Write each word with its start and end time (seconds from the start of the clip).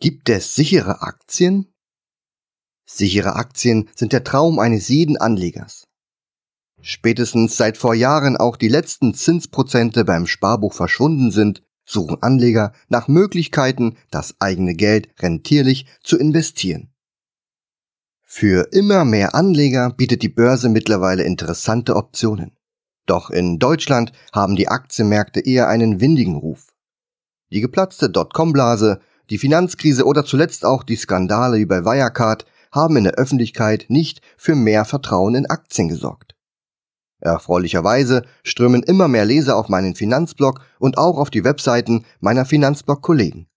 Gibt 0.00 0.28
es 0.28 0.54
sichere 0.54 1.02
Aktien? 1.02 1.74
Sichere 2.86 3.34
Aktien 3.34 3.88
sind 3.96 4.12
der 4.12 4.22
Traum 4.22 4.60
eines 4.60 4.86
jeden 4.86 5.16
Anlegers. 5.16 5.88
Spätestens 6.80 7.56
seit 7.56 7.76
vor 7.76 7.94
Jahren 7.94 8.36
auch 8.36 8.56
die 8.56 8.68
letzten 8.68 9.12
Zinsprozente 9.12 10.04
beim 10.04 10.28
Sparbuch 10.28 10.72
verschwunden 10.72 11.32
sind, 11.32 11.64
suchen 11.84 12.22
Anleger 12.22 12.72
nach 12.88 13.08
Möglichkeiten, 13.08 13.96
das 14.12 14.36
eigene 14.38 14.74
Geld 14.74 15.08
rentierlich 15.18 15.86
zu 16.04 16.16
investieren. 16.16 16.94
Für 18.22 18.72
immer 18.72 19.04
mehr 19.04 19.34
Anleger 19.34 19.90
bietet 19.90 20.22
die 20.22 20.28
Börse 20.28 20.68
mittlerweile 20.68 21.24
interessante 21.24 21.96
Optionen. 21.96 22.56
Doch 23.06 23.30
in 23.30 23.58
Deutschland 23.58 24.12
haben 24.32 24.54
die 24.54 24.68
Aktienmärkte 24.68 25.40
eher 25.40 25.66
einen 25.66 26.00
windigen 26.00 26.36
Ruf. 26.36 26.68
Die 27.50 27.60
geplatzte 27.60 28.10
Dotcom-Blase, 28.10 29.00
die 29.30 29.38
Finanzkrise 29.38 30.04
oder 30.04 30.24
zuletzt 30.24 30.64
auch 30.64 30.82
die 30.82 30.96
Skandale 30.96 31.58
wie 31.58 31.66
bei 31.66 31.84
Wirecard 31.84 32.46
haben 32.72 32.96
in 32.96 33.04
der 33.04 33.14
Öffentlichkeit 33.14 33.86
nicht 33.88 34.20
für 34.36 34.54
mehr 34.54 34.84
Vertrauen 34.84 35.34
in 35.34 35.46
Aktien 35.46 35.88
gesorgt. 35.88 36.34
Erfreulicherweise 37.20 38.24
strömen 38.44 38.82
immer 38.82 39.08
mehr 39.08 39.24
Leser 39.24 39.56
auf 39.56 39.68
meinen 39.68 39.94
Finanzblog 39.94 40.60
und 40.78 40.98
auch 40.98 41.18
auf 41.18 41.30
die 41.30 41.44
Webseiten 41.44 42.04
meiner 42.20 42.44
Finanzblog-Kollegen. 42.44 43.48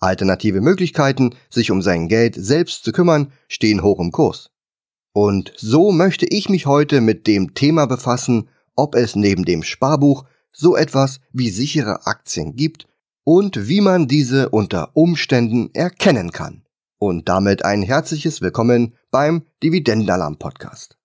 Alternative 0.00 0.60
Möglichkeiten, 0.60 1.34
sich 1.48 1.70
um 1.70 1.80
sein 1.80 2.08
Geld 2.08 2.34
selbst 2.36 2.82
zu 2.82 2.90
kümmern, 2.90 3.32
stehen 3.46 3.84
hoch 3.84 4.00
im 4.00 4.10
Kurs. 4.10 4.50
Und 5.12 5.52
so 5.56 5.92
möchte 5.92 6.26
ich 6.26 6.48
mich 6.48 6.66
heute 6.66 7.00
mit 7.00 7.26
dem 7.28 7.54
Thema 7.54 7.86
befassen, 7.86 8.48
ob 8.74 8.96
es 8.96 9.14
neben 9.14 9.44
dem 9.44 9.62
Sparbuch 9.62 10.24
so 10.50 10.74
etwas 10.74 11.20
wie 11.32 11.50
sichere 11.50 12.06
Aktien 12.06 12.56
gibt 12.56 12.86
und 13.24 13.68
wie 13.68 13.80
man 13.80 14.08
diese 14.08 14.48
unter 14.48 14.96
Umständen 14.96 15.70
erkennen 15.74 16.32
kann. 16.32 16.64
Und 16.98 17.28
damit 17.28 17.64
ein 17.64 17.82
herzliches 17.82 18.40
Willkommen 18.40 18.94
beim 19.10 19.44
Dividendenalarm 19.62 20.38
Podcast. 20.38 20.98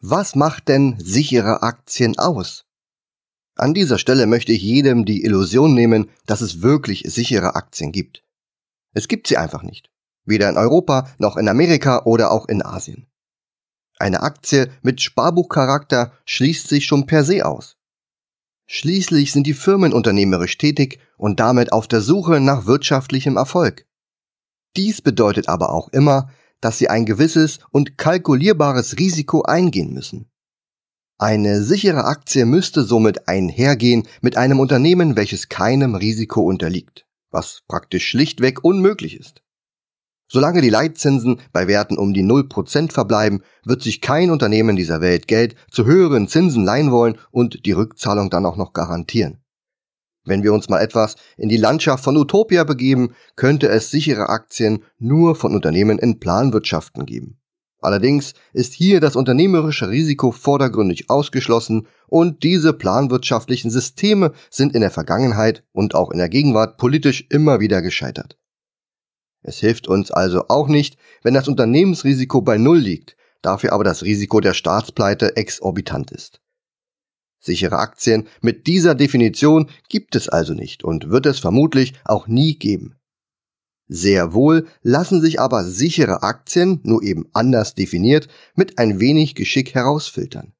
Was 0.00 0.34
macht 0.34 0.68
denn 0.68 0.96
sichere 0.98 1.62
Aktien 1.62 2.18
aus? 2.18 2.64
An 3.54 3.74
dieser 3.74 3.98
Stelle 3.98 4.26
möchte 4.26 4.52
ich 4.52 4.62
jedem 4.62 5.04
die 5.04 5.24
Illusion 5.24 5.74
nehmen, 5.74 6.10
dass 6.26 6.40
es 6.40 6.62
wirklich 6.62 7.04
sichere 7.06 7.54
Aktien 7.54 7.92
gibt. 7.92 8.24
Es 8.94 9.08
gibt 9.08 9.26
sie 9.28 9.36
einfach 9.36 9.62
nicht. 9.62 9.90
Weder 10.24 10.48
in 10.48 10.56
Europa 10.56 11.08
noch 11.18 11.36
in 11.36 11.48
Amerika 11.48 12.04
oder 12.04 12.30
auch 12.30 12.48
in 12.48 12.64
Asien. 12.64 13.06
Eine 13.98 14.22
Aktie 14.22 14.70
mit 14.82 15.00
Sparbuchcharakter 15.00 16.12
schließt 16.24 16.68
sich 16.68 16.86
schon 16.86 17.06
per 17.06 17.24
se 17.24 17.44
aus. 17.44 17.76
Schließlich 18.74 19.32
sind 19.32 19.46
die 19.46 19.52
Firmen 19.52 19.92
unternehmerisch 19.92 20.56
tätig 20.56 20.98
und 21.18 21.40
damit 21.40 21.74
auf 21.74 21.86
der 21.88 22.00
Suche 22.00 22.40
nach 22.40 22.64
wirtschaftlichem 22.64 23.36
Erfolg. 23.36 23.86
Dies 24.78 25.02
bedeutet 25.02 25.46
aber 25.46 25.74
auch 25.74 25.90
immer, 25.90 26.30
dass 26.62 26.78
sie 26.78 26.88
ein 26.88 27.04
gewisses 27.04 27.58
und 27.70 27.98
kalkulierbares 27.98 28.98
Risiko 28.98 29.42
eingehen 29.42 29.92
müssen. 29.92 30.30
Eine 31.18 31.62
sichere 31.62 32.06
Aktie 32.06 32.46
müsste 32.46 32.82
somit 32.82 33.28
einhergehen 33.28 34.08
mit 34.22 34.38
einem 34.38 34.58
Unternehmen, 34.58 35.16
welches 35.16 35.50
keinem 35.50 35.94
Risiko 35.94 36.40
unterliegt, 36.40 37.04
was 37.30 37.60
praktisch 37.68 38.08
schlichtweg 38.08 38.64
unmöglich 38.64 39.20
ist. 39.20 39.41
Solange 40.32 40.62
die 40.62 40.70
Leitzinsen 40.70 41.40
bei 41.52 41.68
Werten 41.68 41.98
um 41.98 42.14
die 42.14 42.24
0% 42.24 42.90
verbleiben, 42.90 43.42
wird 43.66 43.82
sich 43.82 44.00
kein 44.00 44.30
Unternehmen 44.30 44.76
dieser 44.76 45.02
Welt 45.02 45.28
Geld 45.28 45.56
zu 45.70 45.84
höheren 45.84 46.26
Zinsen 46.26 46.64
leihen 46.64 46.90
wollen 46.90 47.18
und 47.30 47.66
die 47.66 47.72
Rückzahlung 47.72 48.30
dann 48.30 48.46
auch 48.46 48.56
noch 48.56 48.72
garantieren. 48.72 49.42
Wenn 50.24 50.42
wir 50.42 50.54
uns 50.54 50.70
mal 50.70 50.80
etwas 50.80 51.16
in 51.36 51.50
die 51.50 51.58
Landschaft 51.58 52.02
von 52.02 52.16
Utopia 52.16 52.64
begeben, 52.64 53.12
könnte 53.36 53.68
es 53.68 53.90
sichere 53.90 54.30
Aktien 54.30 54.84
nur 54.98 55.34
von 55.36 55.54
Unternehmen 55.54 55.98
in 55.98 56.18
Planwirtschaften 56.18 57.04
geben. 57.04 57.38
Allerdings 57.80 58.32
ist 58.54 58.72
hier 58.72 59.00
das 59.00 59.16
unternehmerische 59.16 59.90
Risiko 59.90 60.30
vordergründig 60.32 61.10
ausgeschlossen 61.10 61.86
und 62.06 62.42
diese 62.42 62.72
planwirtschaftlichen 62.72 63.70
Systeme 63.70 64.32
sind 64.48 64.74
in 64.74 64.80
der 64.80 64.92
Vergangenheit 64.92 65.62
und 65.72 65.94
auch 65.94 66.10
in 66.10 66.16
der 66.16 66.30
Gegenwart 66.30 66.78
politisch 66.78 67.26
immer 67.28 67.60
wieder 67.60 67.82
gescheitert. 67.82 68.38
Es 69.42 69.58
hilft 69.58 69.88
uns 69.88 70.10
also 70.10 70.44
auch 70.48 70.68
nicht, 70.68 70.96
wenn 71.22 71.34
das 71.34 71.48
Unternehmensrisiko 71.48 72.40
bei 72.40 72.58
Null 72.58 72.78
liegt, 72.78 73.16
dafür 73.42 73.72
aber 73.72 73.84
das 73.84 74.02
Risiko 74.02 74.40
der 74.40 74.54
Staatspleite 74.54 75.36
exorbitant 75.36 76.10
ist. 76.12 76.40
Sichere 77.40 77.78
Aktien 77.78 78.28
mit 78.40 78.68
dieser 78.68 78.94
Definition 78.94 79.68
gibt 79.88 80.14
es 80.14 80.28
also 80.28 80.54
nicht 80.54 80.84
und 80.84 81.10
wird 81.10 81.26
es 81.26 81.40
vermutlich 81.40 81.94
auch 82.04 82.28
nie 82.28 82.56
geben. 82.56 82.94
Sehr 83.88 84.32
wohl 84.32 84.68
lassen 84.82 85.20
sich 85.20 85.40
aber 85.40 85.64
sichere 85.64 86.22
Aktien, 86.22 86.80
nur 86.84 87.02
eben 87.02 87.28
anders 87.32 87.74
definiert, 87.74 88.28
mit 88.54 88.78
ein 88.78 89.00
wenig 89.00 89.34
Geschick 89.34 89.74
herausfiltern. 89.74 90.52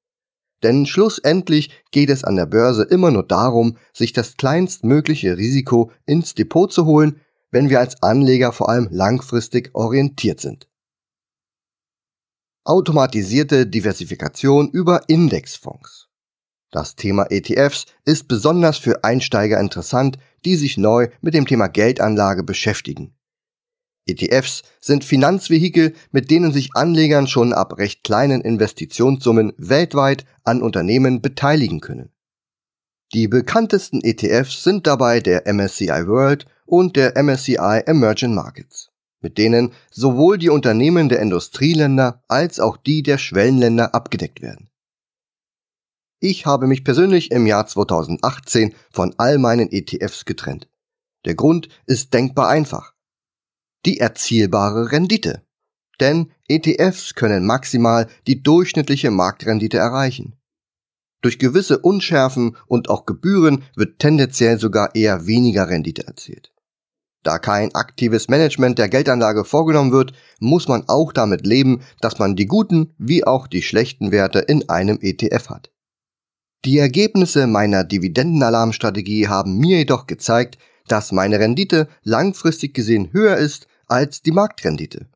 Denn 0.62 0.87
schlussendlich 0.87 1.71
geht 1.92 2.10
es 2.10 2.25
an 2.25 2.37
der 2.37 2.47
Börse 2.47 2.82
immer 2.82 3.10
nur 3.10 3.22
darum, 3.22 3.76
sich 3.92 4.12
das 4.12 4.37
kleinstmögliche 4.37 5.37
Risiko 5.37 5.92
ins 6.04 6.34
Depot 6.34 6.72
zu 6.72 6.84
holen, 6.84 7.21
wenn 7.53 7.71
wir 7.71 7.79
als 7.79 8.03
Anleger 8.03 8.53
vor 8.53 8.69
allem 8.69 8.89
langfristig 8.91 9.71
orientiert 9.75 10.41
sind. 10.41 10.69
Automatisierte 12.65 13.67
Diversifikation 13.67 14.71
über 14.71 15.09
Indexfonds. 15.09 16.09
Das 16.71 16.97
Thema 16.97 17.27
ETFs 17.31 17.87
ist 18.05 18.29
besonders 18.29 18.79
für 18.79 19.05
Einsteiger 19.05 19.61
interessant, 19.61 20.19
die 20.45 20.57
sich 20.57 20.79
neu 20.79 21.09
mit 21.21 21.35
dem 21.35 21.47
Thema 21.47 21.69
Geldanlage 21.69 22.43
beschäftigen. 22.43 23.15
ETFs 24.07 24.63
sind 24.81 25.05
Finanzvehikel, 25.05 25.95
mit 26.11 26.31
denen 26.31 26.53
sich 26.53 26.75
Anlegern 26.75 27.27
schon 27.27 27.53
ab 27.53 27.79
recht 27.79 28.03
kleinen 28.03 28.41
Investitionssummen 28.41 29.53
weltweit 29.59 30.25
an 30.45 30.63
Unternehmen 30.63 31.21
beteiligen 31.21 31.81
können. 31.81 32.11
Die 33.13 33.29
bekanntesten 33.29 34.01
ETFs 34.03 34.65
sind 34.65 34.87
dabei 34.87 35.21
der 35.21 35.47
MSCI 35.47 36.07
World 36.07 36.47
und 36.67 36.97
der 36.97 37.17
MSCI 37.23 37.83
Emerging 37.87 38.34
Markets, 38.34 38.91
mit 39.21 39.39
denen 39.39 39.73
sowohl 39.91 40.39
die 40.39 40.50
Unternehmen 40.50 41.09
der 41.09 41.21
Industrieländer 41.21 42.23
als 42.28 42.61
auch 42.61 42.77
die 42.77 43.03
der 43.03 43.19
Schwellenländer 43.19 43.95
abgedeckt 43.95 44.43
werden. 44.43 44.69
Ich 46.21 46.47
habe 46.47 46.67
mich 46.67 46.84
persönlich 46.84 47.31
im 47.31 47.47
Jahr 47.47 47.67
2018 47.67 48.75
von 48.91 49.15
all 49.19 49.39
meinen 49.39 49.72
ETFs 49.72 50.25
getrennt. 50.25 50.69
Der 51.25 51.34
Grund 51.34 51.69
ist 51.87 52.15
denkbar 52.15 52.49
einfach 52.49 52.93
die 53.84 53.99
erzielbare 53.99 54.93
Rendite. 54.93 55.43
Denn 56.01 56.33
ETFs 56.49 57.15
können 57.15 57.47
maximal 57.47 58.09
die 58.27 58.43
durchschnittliche 58.43 59.11
Marktrendite 59.11 59.78
erreichen. 59.78 60.37
Durch 61.21 61.39
gewisse 61.39 61.78
Unschärfen 61.78 62.56
und 62.67 62.91
auch 62.91 63.06
Gebühren 63.06 63.62
wird 63.77 64.01
tendenziell 64.01 64.59
sogar 64.59 64.95
eher 64.95 65.27
weniger 65.27 65.69
Rendite 65.69 66.06
erzielt. 66.06 66.52
Da 67.22 67.38
kein 67.38 67.75
aktives 67.75 68.28
Management 68.28 68.78
der 68.78 68.88
Geldanlage 68.88 69.44
vorgenommen 69.44 69.93
wird, 69.93 70.12
muss 70.41 70.66
man 70.66 70.88
auch 70.88 71.12
damit 71.12 71.47
leben, 71.47 71.83
dass 72.00 72.19
man 72.19 72.34
die 72.34 72.47
guten 72.47 72.94
wie 72.99 73.25
auch 73.25 73.47
die 73.47 73.62
schlechten 73.62 74.10
Werte 74.10 74.41
in 74.41 74.69
einem 74.69 74.99
ETF 75.00 75.50
hat. 75.50 75.71
Die 76.65 76.78
Ergebnisse 76.78 77.47
meiner 77.47 77.84
Dividendenalarmstrategie 77.84 79.28
haben 79.28 79.59
mir 79.59 79.78
jedoch 79.78 80.06
gezeigt, 80.06 80.59
dass 80.88 81.12
meine 81.12 81.38
Rendite 81.38 81.88
langfristig 82.03 82.75
gesehen 82.75 83.12
höher 83.12 83.37
ist 83.37 83.66
als 83.87 84.22
die 84.22 84.33
Marktrendite. 84.33 85.06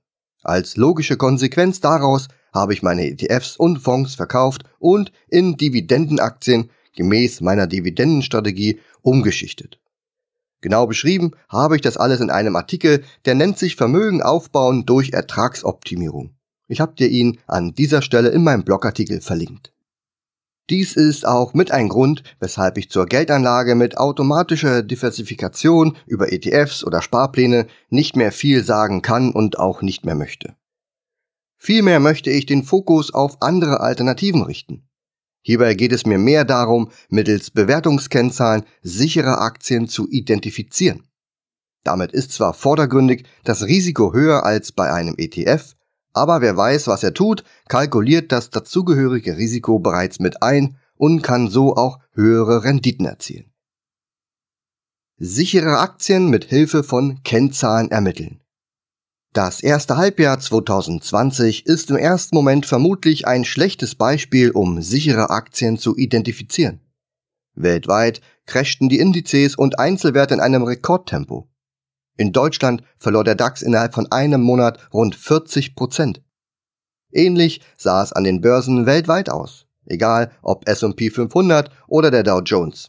Als 0.42 0.76
logische 0.76 1.16
Konsequenz 1.16 1.80
daraus 1.80 2.28
habe 2.52 2.72
ich 2.72 2.82
meine 2.82 3.06
ETFs 3.06 3.56
und 3.56 3.78
Fonds 3.78 4.14
verkauft 4.14 4.62
und 4.78 5.12
in 5.28 5.56
Dividendenaktien 5.56 6.70
gemäß 6.94 7.40
meiner 7.40 7.66
Dividendenstrategie 7.66 8.80
umgeschichtet. 9.02 9.78
Genau 10.66 10.88
beschrieben 10.88 11.30
habe 11.48 11.76
ich 11.76 11.82
das 11.82 11.96
alles 11.96 12.18
in 12.18 12.28
einem 12.28 12.56
Artikel, 12.56 13.04
der 13.24 13.36
nennt 13.36 13.56
sich 13.56 13.76
Vermögen 13.76 14.20
aufbauen 14.20 14.84
durch 14.84 15.12
Ertragsoptimierung. 15.12 16.34
Ich 16.66 16.80
habe 16.80 16.96
dir 16.96 17.06
ihn 17.06 17.38
an 17.46 17.72
dieser 17.74 18.02
Stelle 18.02 18.30
in 18.30 18.42
meinem 18.42 18.64
Blogartikel 18.64 19.20
verlinkt. 19.20 19.72
Dies 20.68 20.96
ist 20.96 21.24
auch 21.24 21.54
mit 21.54 21.70
ein 21.70 21.88
Grund, 21.88 22.24
weshalb 22.40 22.78
ich 22.78 22.90
zur 22.90 23.06
Geldanlage 23.06 23.76
mit 23.76 23.96
automatischer 23.96 24.82
Diversifikation 24.82 25.96
über 26.04 26.32
ETFs 26.32 26.82
oder 26.82 27.00
Sparpläne 27.00 27.68
nicht 27.88 28.16
mehr 28.16 28.32
viel 28.32 28.64
sagen 28.64 29.02
kann 29.02 29.30
und 29.30 29.60
auch 29.60 29.82
nicht 29.82 30.04
mehr 30.04 30.16
möchte. 30.16 30.56
Vielmehr 31.56 32.00
möchte 32.00 32.30
ich 32.30 32.44
den 32.44 32.64
Fokus 32.64 33.14
auf 33.14 33.40
andere 33.40 33.78
Alternativen 33.78 34.42
richten. 34.42 34.88
Hierbei 35.46 35.74
geht 35.74 35.92
es 35.92 36.06
mir 36.06 36.18
mehr 36.18 36.44
darum, 36.44 36.90
mittels 37.08 37.52
Bewertungskennzahlen 37.52 38.64
sichere 38.82 39.38
Aktien 39.38 39.86
zu 39.86 40.08
identifizieren. 40.10 41.04
Damit 41.84 42.10
ist 42.10 42.32
zwar 42.32 42.52
vordergründig 42.52 43.28
das 43.44 43.62
Risiko 43.62 44.12
höher 44.12 44.44
als 44.44 44.72
bei 44.72 44.92
einem 44.92 45.14
ETF, 45.18 45.74
aber 46.12 46.40
wer 46.40 46.56
weiß, 46.56 46.88
was 46.88 47.04
er 47.04 47.14
tut, 47.14 47.44
kalkuliert 47.68 48.32
das 48.32 48.50
dazugehörige 48.50 49.36
Risiko 49.36 49.78
bereits 49.78 50.18
mit 50.18 50.42
ein 50.42 50.78
und 50.96 51.22
kann 51.22 51.48
so 51.48 51.76
auch 51.76 52.00
höhere 52.10 52.64
Renditen 52.64 53.06
erzielen. 53.06 53.52
Sichere 55.16 55.78
Aktien 55.78 56.28
mit 56.28 56.46
Hilfe 56.46 56.82
von 56.82 57.22
Kennzahlen 57.22 57.92
ermitteln. 57.92 58.40
Das 59.36 59.60
erste 59.60 59.98
Halbjahr 59.98 60.40
2020 60.40 61.66
ist 61.66 61.90
im 61.90 61.98
ersten 61.98 62.34
Moment 62.34 62.64
vermutlich 62.64 63.26
ein 63.26 63.44
schlechtes 63.44 63.94
Beispiel, 63.94 64.50
um 64.50 64.80
sichere 64.80 65.28
Aktien 65.28 65.76
zu 65.76 65.94
identifizieren. 65.94 66.80
Weltweit 67.54 68.22
crashten 68.46 68.88
die 68.88 68.98
Indizes 68.98 69.54
und 69.54 69.78
Einzelwerte 69.78 70.32
in 70.32 70.40
einem 70.40 70.62
Rekordtempo. 70.62 71.50
In 72.16 72.32
Deutschland 72.32 72.82
verlor 72.96 73.24
der 73.24 73.34
DAX 73.34 73.60
innerhalb 73.60 73.92
von 73.92 74.10
einem 74.10 74.40
Monat 74.40 74.78
rund 74.90 75.14
40 75.14 75.74
Prozent. 75.76 76.22
Ähnlich 77.12 77.60
sah 77.76 78.02
es 78.02 78.14
an 78.14 78.24
den 78.24 78.40
Börsen 78.40 78.86
weltweit 78.86 79.28
aus, 79.28 79.66
egal 79.84 80.30
ob 80.40 80.66
S&P 80.66 81.10
500 81.10 81.70
oder 81.88 82.10
der 82.10 82.22
Dow 82.22 82.40
Jones. 82.40 82.88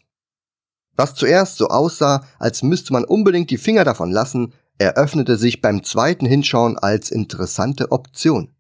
Was 0.96 1.14
zuerst 1.14 1.58
so 1.58 1.68
aussah, 1.68 2.26
als 2.40 2.64
müsste 2.64 2.94
man 2.94 3.04
unbedingt 3.04 3.50
die 3.50 3.58
Finger 3.58 3.84
davon 3.84 4.12
lassen, 4.12 4.54
eröffnete 4.78 5.38
sich 5.38 5.62
beim 5.62 5.84
zweiten 5.84 6.26
Hinschauen 6.26 6.78
als 6.78 7.12
interessante 7.12 7.92
Option. 7.92 8.54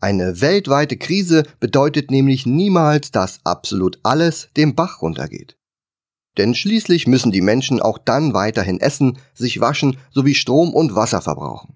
Eine 0.00 0.40
weltweite 0.40 0.96
Krise 0.96 1.42
bedeutet 1.58 2.10
nämlich 2.10 2.46
niemals, 2.46 3.10
dass 3.10 3.40
absolut 3.44 3.98
alles 4.04 4.48
dem 4.56 4.74
Bach 4.74 5.02
runtergeht. 5.02 5.56
Denn 6.36 6.54
schließlich 6.54 7.08
müssen 7.08 7.32
die 7.32 7.40
Menschen 7.40 7.80
auch 7.82 7.98
dann 7.98 8.32
weiterhin 8.32 8.78
essen, 8.78 9.18
sich 9.34 9.60
waschen 9.60 9.96
sowie 10.10 10.34
Strom 10.34 10.72
und 10.72 10.94
Wasser 10.94 11.20
verbrauchen. 11.20 11.74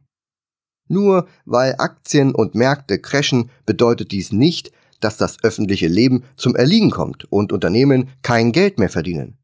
Nur 0.89 1.27
weil 1.45 1.75
Aktien 1.79 2.33
und 2.33 2.55
Märkte 2.55 3.01
crashen, 3.01 3.51
bedeutet 3.67 4.13
dies 4.13 4.31
nicht, 4.31 4.71
dass 5.01 5.17
das 5.17 5.43
öffentliche 5.43 5.89
Leben 5.89 6.23
zum 6.37 6.55
Erliegen 6.55 6.91
kommt 6.91 7.25
und 7.33 7.53
Unternehmen 7.53 8.11
kein 8.23 8.53
Geld 8.53 8.79
mehr 8.79 8.91
verdienen. 8.91 9.42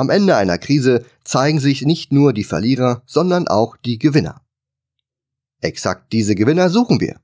Am 0.00 0.08
Ende 0.08 0.34
einer 0.34 0.56
Krise 0.56 1.04
zeigen 1.24 1.60
sich 1.60 1.82
nicht 1.82 2.10
nur 2.10 2.32
die 2.32 2.44
Verlierer, 2.44 3.02
sondern 3.04 3.48
auch 3.48 3.76
die 3.76 3.98
Gewinner. 3.98 4.40
Exakt 5.60 6.14
diese 6.14 6.34
Gewinner 6.34 6.70
suchen 6.70 7.02
wir. 7.02 7.20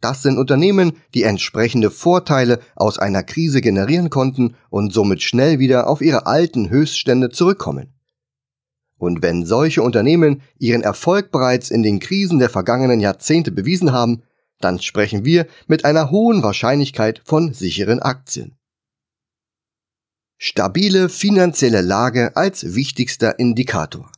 Das 0.00 0.22
sind 0.22 0.38
Unternehmen, 0.38 0.94
die 1.12 1.24
entsprechende 1.24 1.90
Vorteile 1.90 2.60
aus 2.74 2.98
einer 2.98 3.22
Krise 3.22 3.60
generieren 3.60 4.08
konnten 4.08 4.54
und 4.70 4.94
somit 4.94 5.20
schnell 5.20 5.58
wieder 5.58 5.88
auf 5.90 6.00
ihre 6.00 6.24
alten 6.24 6.70
Höchststände 6.70 7.28
zurückkommen. 7.28 7.92
Und 8.96 9.20
wenn 9.20 9.44
solche 9.44 9.82
Unternehmen 9.82 10.40
ihren 10.58 10.80
Erfolg 10.80 11.30
bereits 11.30 11.70
in 11.70 11.82
den 11.82 12.00
Krisen 12.00 12.38
der 12.38 12.48
vergangenen 12.48 13.00
Jahrzehnte 13.00 13.52
bewiesen 13.52 13.92
haben, 13.92 14.22
dann 14.58 14.80
sprechen 14.80 15.26
wir 15.26 15.46
mit 15.66 15.84
einer 15.84 16.10
hohen 16.10 16.42
Wahrscheinlichkeit 16.42 17.20
von 17.26 17.52
sicheren 17.52 18.00
Aktien. 18.00 18.56
Stabile 20.38 21.08
finanzielle 21.08 21.80
Lage 21.80 22.36
als 22.36 22.74
wichtigster 22.74 23.38
Indikator. 23.38 24.12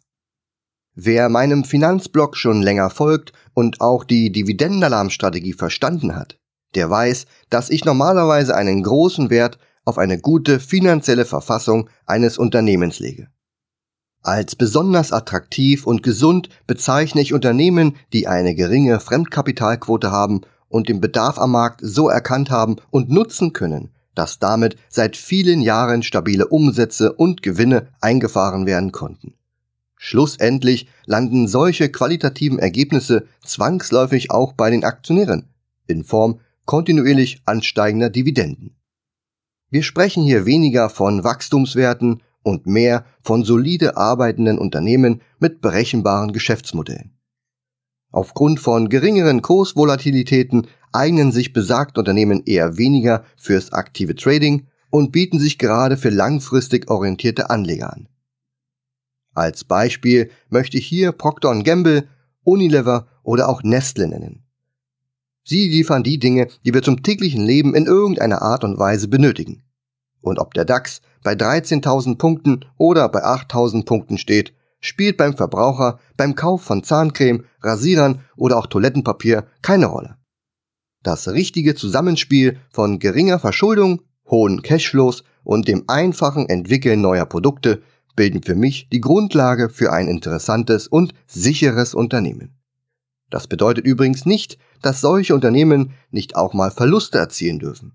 Wer 0.97 1.29
meinem 1.29 1.63
Finanzblog 1.63 2.37
schon 2.37 2.61
länger 2.61 2.91
folgt 2.91 3.33
und 3.55 3.81
auch 3.81 4.03
die 4.03 4.33
Dividendenalarmstrategie 4.33 5.53
verstanden 5.53 6.17
hat, 6.17 6.37
der 6.75 6.91
weiß, 6.91 7.27
dass 7.51 7.71
ich 7.71 7.85
normalerweise 7.85 8.57
einen 8.57 8.83
großen 8.83 9.31
Wert 9.31 9.61
auf 9.85 9.97
eine 9.97 10.19
gute 10.19 10.59
finanzielle 10.59 11.25
Verfassung 11.25 11.89
eines 12.05 12.37
Unternehmens 12.37 12.99
lege. 12.99 13.29
Als 14.21 14.57
besonders 14.57 15.13
attraktiv 15.13 15.87
und 15.87 16.03
gesund 16.03 16.49
bezeichne 16.67 17.21
ich 17.21 17.33
Unternehmen, 17.33 17.95
die 18.13 18.27
eine 18.27 18.57
geringe 18.57 18.99
Fremdkapitalquote 18.99 20.11
haben 20.11 20.41
und 20.69 20.89
den 20.89 21.01
Bedarf 21.01 21.39
am 21.39 21.53
Markt 21.53 21.81
so 21.81 22.09
erkannt 22.09 22.51
haben 22.51 22.75
und 22.91 23.09
nutzen 23.09 23.53
können, 23.53 23.95
dass 24.19 24.41
damit 24.41 24.75
seit 24.89 25.17
vielen 25.17 25.61
Jahren 25.61 26.03
stabile 26.03 26.49
Umsätze 26.49 27.13
und 27.13 27.41
Gewinne 27.41 27.87
eingefahren 28.01 28.67
werden 28.67 28.91
konnten. 28.91 29.35
Schlussendlich 29.97 30.89
landen 31.07 31.47
solche 31.47 31.89
qualitativen 31.89 32.59
Ergebnisse 32.59 33.29
zwangsläufig 33.45 34.33
auch 34.33 34.55
bei 34.55 34.71
den 34.71 34.83
Aktionären 34.83 35.45
in 35.87 36.03
Form 36.03 36.41
kontinuierlich 36.65 37.43
ansteigender 37.45 38.11
Dividenden. 38.11 38.75
Wir 39.71 39.85
sprechen 39.85 40.25
hier 40.25 40.47
weniger 40.47 40.91
von 40.91 41.23
Wachstumswerten 41.23 42.21
und 42.43 42.67
mehr 42.67 43.05
von 43.23 43.45
solide 43.45 43.97
arbeitenden 43.97 44.59
Unternehmen 44.59 45.21
mit 45.39 45.61
berechenbaren 45.61 46.33
Geschäftsmodellen. 46.33 47.13
Aufgrund 48.11 48.59
von 48.59 48.89
geringeren 48.89 49.43
Kursvolatilitäten 49.43 50.67
eignen 50.93 51.33
sich 51.33 51.53
besagte 51.53 52.01
Unternehmen 52.01 52.43
eher 52.45 52.77
weniger 52.77 53.25
fürs 53.37 53.73
aktive 53.73 54.15
Trading 54.15 54.67
und 54.91 55.13
bieten 55.13 55.39
sich 55.39 55.59
gerade 55.59 55.97
für 55.97 56.11
langfristig 56.11 56.91
orientierte 56.91 57.51
Anleger 57.51 57.93
an. 57.93 58.09
Als 59.35 59.65
Beispiel 59.65 60.31
möchte 60.49 60.79
ich 60.79 60.87
hier 60.87 61.13
Procter 61.13 61.55
Gamble, 61.63 62.09
Unilever 62.43 63.07
oder 63.23 63.49
auch 63.49 63.63
Nestle 63.63 64.09
nennen. 64.09 64.43
Sie 65.45 65.67
liefern 65.69 66.03
die 66.03 66.19
Dinge, 66.19 66.49
die 66.65 66.75
wir 66.75 66.83
zum 66.83 67.03
täglichen 67.03 67.43
Leben 67.45 67.75
in 67.75 67.87
irgendeiner 67.87 68.43
Art 68.43 68.65
und 68.65 68.79
Weise 68.79 69.09
benötigen. 69.09 69.63
Und 70.21 70.39
ob 70.39 70.53
der 70.53 70.67
DAX 70.67 71.01
bei 71.23 71.33
13.000 71.33 72.19
Punkten 72.19 72.67
oder 72.77 73.09
bei 73.09 73.25
8.000 73.25 73.87
Punkten 73.87 74.19
steht, 74.19 74.53
spielt 74.81 75.17
beim 75.17 75.35
Verbraucher 75.35 76.01
beim 76.19 76.35
Kauf 76.35 76.63
von 76.63 76.85
Zahncreme, 76.85 77.45
Rasierern 77.63 78.21
oder 78.37 78.59
auch 78.59 78.67
Toilettenpapier 78.67 79.47
keine 79.63 79.87
Rolle. 79.87 80.18
Das 81.09 81.27
richtige 81.27 81.75
Zusammenspiel 81.75 82.59
von 82.69 82.99
geringer 82.99 83.39
Verschuldung, 83.39 84.03
hohen 84.29 84.61
Cashflows 84.61 85.25
und 85.43 85.67
dem 85.67 85.85
einfachen 85.87 86.51
Entwickeln 86.51 87.01
neuer 87.01 87.25
Produkte 87.25 87.81
bilden 88.15 88.43
für 88.43 88.55
mich 88.55 88.91
die 88.91 89.01
Grundlage 89.01 89.71
für 89.71 89.91
ein 89.91 90.07
interessantes 90.07 90.87
und 90.87 91.15
sicheres 91.27 91.95
Unternehmen. 91.95 92.59
Das 93.31 93.47
bedeutet 93.47 93.87
übrigens 93.87 94.27
nicht, 94.27 94.59
dass 94.83 95.01
solche 95.01 95.35
Unternehmen 95.35 95.95
nicht 96.11 96.37
auch 96.37 96.53
mal 96.53 96.71
Verluste 96.71 97.17
erzielen 97.17 97.59
dürfen. 97.59 97.95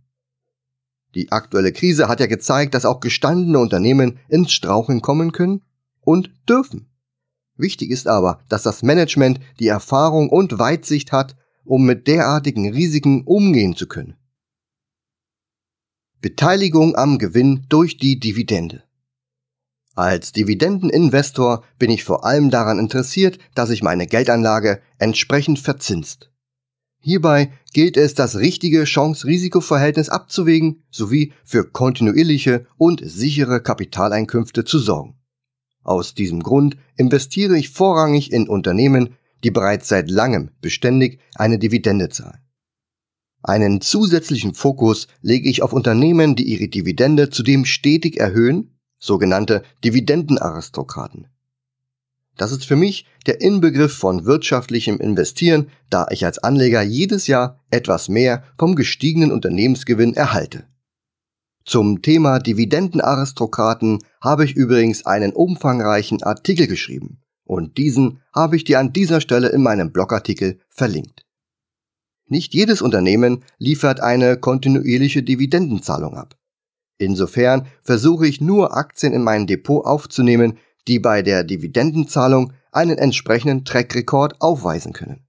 Die 1.14 1.32
aktuelle 1.32 1.72
Krise 1.72 2.08
hat 2.08 2.20
ja 2.20 2.26
gezeigt, 2.26 2.74
dass 2.74 2.84
auch 2.84 3.00
gestandene 3.00 3.60
Unternehmen 3.60 4.18
ins 4.28 4.54
Straucheln 4.54 5.04
kommen 5.04 5.32
können 5.32 5.62
und 6.02 6.32
dürfen. 6.50 6.90
Wichtig 7.58 7.92
ist 7.92 8.08
aber, 8.08 8.40
dass 8.50 8.64
das 8.64 8.82
Management 8.82 9.40
die 9.60 9.68
Erfahrung 9.68 10.30
und 10.30 10.58
Weitsicht 10.58 11.12
hat, 11.12 11.36
um 11.66 11.86
mit 11.86 12.08
derartigen 12.08 12.72
Risiken 12.72 13.24
umgehen 13.24 13.76
zu 13.76 13.88
können. 13.88 14.16
Beteiligung 16.22 16.96
am 16.96 17.18
Gewinn 17.18 17.66
durch 17.70 17.98
die 17.98 18.20
Dividende. 18.20 18.84
Als 19.96 20.32
Dividendeninvestor 20.32 21.64
bin 21.78 21.92
ich 21.92 22.04
vor 22.04 22.26
allem 22.26 22.50
daran 22.50 22.80
interessiert, 22.80 23.38
dass 23.54 23.70
sich 23.70 23.84
meine 23.84 24.08
Geldanlage 24.08 24.82
entsprechend 24.98 25.60
verzinst. 25.60 26.32
Hierbei 27.00 27.52
gilt 27.74 27.98
es, 27.98 28.14
das 28.14 28.38
richtige 28.38 28.86
Chance-Risiko-Verhältnis 28.86 30.08
abzuwägen 30.08 30.84
sowie 30.90 31.34
für 31.44 31.70
kontinuierliche 31.70 32.66
und 32.78 33.02
sichere 33.04 33.62
Kapitaleinkünfte 33.62 34.64
zu 34.64 34.80
sorgen. 34.80 35.16
Aus 35.84 36.16
diesem 36.16 36.42
Grund 36.42 36.78
investiere 36.96 37.58
ich 37.58 37.70
vorrangig 37.70 38.32
in 38.32 38.48
Unternehmen, 38.48 39.18
die 39.44 39.52
bereits 39.52 39.88
seit 39.88 40.10
langem 40.10 40.52
beständig 40.62 41.20
eine 41.36 41.60
Dividende 41.60 42.10
zahlen. 42.10 42.40
Einen 43.42 43.82
zusätzlichen 43.82 44.54
Fokus 44.54 45.08
lege 45.22 45.50
ich 45.50 45.62
auf 45.62 45.74
Unternehmen, 45.74 46.36
die 46.36 46.46
ihre 46.46 46.70
Dividende 46.70 47.30
zudem 47.30 47.66
stetig 47.66 48.18
erhöhen, 48.18 48.80
sogenannte 48.98 49.64
Dividendenaristokraten. 49.84 51.28
Das 52.38 52.54
ist 52.54 52.66
für 52.66 52.78
mich 52.78 53.06
der 53.28 53.42
Inbegriff 53.42 53.94
von 53.94 54.26
wirtschaftlichem 54.26 54.98
Investieren, 54.98 55.68
da 55.90 56.08
ich 56.10 56.26
als 56.26 56.40
Anleger 56.40 56.82
jedes 56.82 57.28
Jahr 57.28 57.60
etwas 57.70 58.08
mehr 58.08 58.44
vom 58.58 58.76
gestiegenen 58.76 59.32
Unternehmensgewinn 59.32 60.14
erhalte. 60.14 60.64
Zum 61.66 62.02
Thema 62.02 62.40
Dividendenaristokraten 62.40 64.00
habe 64.22 64.46
ich 64.46 64.56
übrigens 64.56 65.06
einen 65.06 65.34
umfangreichen 65.34 66.24
Artikel 66.24 66.68
geschrieben 66.68 67.23
und 67.46 67.78
diesen 67.78 68.22
habe 68.34 68.56
ich 68.56 68.64
dir 68.64 68.80
an 68.80 68.94
dieser 68.94 69.22
Stelle 69.22 69.50
in 69.50 69.62
meinem 69.62 69.92
Blogartikel 69.92 70.60
verlinkt. 70.70 71.26
Nicht 72.28 72.54
jedes 72.54 72.82
Unternehmen 72.82 73.44
liefert 73.58 74.00
eine 74.00 74.38
kontinuierliche 74.38 75.24
Dividendenzahlung 75.24 76.16
ab. 76.16 76.38
Insofern 76.98 77.68
versuche 77.82 78.28
ich 78.28 78.40
nur 78.40 78.76
Aktien 78.76 79.14
in 79.14 79.24
mein 79.24 79.46
Depot 79.46 79.86
aufzunehmen, 79.86 80.58
die 80.88 81.00
bei 81.00 81.22
der 81.22 81.44
Dividendenzahlung 81.44 82.54
einen 82.72 82.98
entsprechenden 82.98 83.66
Trackrekord 83.66 84.42
aufweisen 84.42 84.94
können. 84.94 85.28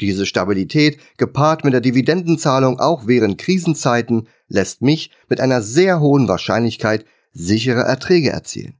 Diese 0.00 0.24
Stabilität, 0.24 0.98
gepaart 1.18 1.62
mit 1.62 1.74
der 1.74 1.82
Dividendenzahlung 1.82 2.80
auch 2.80 3.06
während 3.06 3.36
Krisenzeiten, 3.36 4.28
lässt 4.48 4.80
mich 4.80 5.10
mit 5.28 5.40
einer 5.40 5.60
sehr 5.60 6.00
hohen 6.00 6.26
Wahrscheinlichkeit 6.26 7.04
sichere 7.32 7.82
Erträge 7.82 8.30
erzielen. 8.30 8.79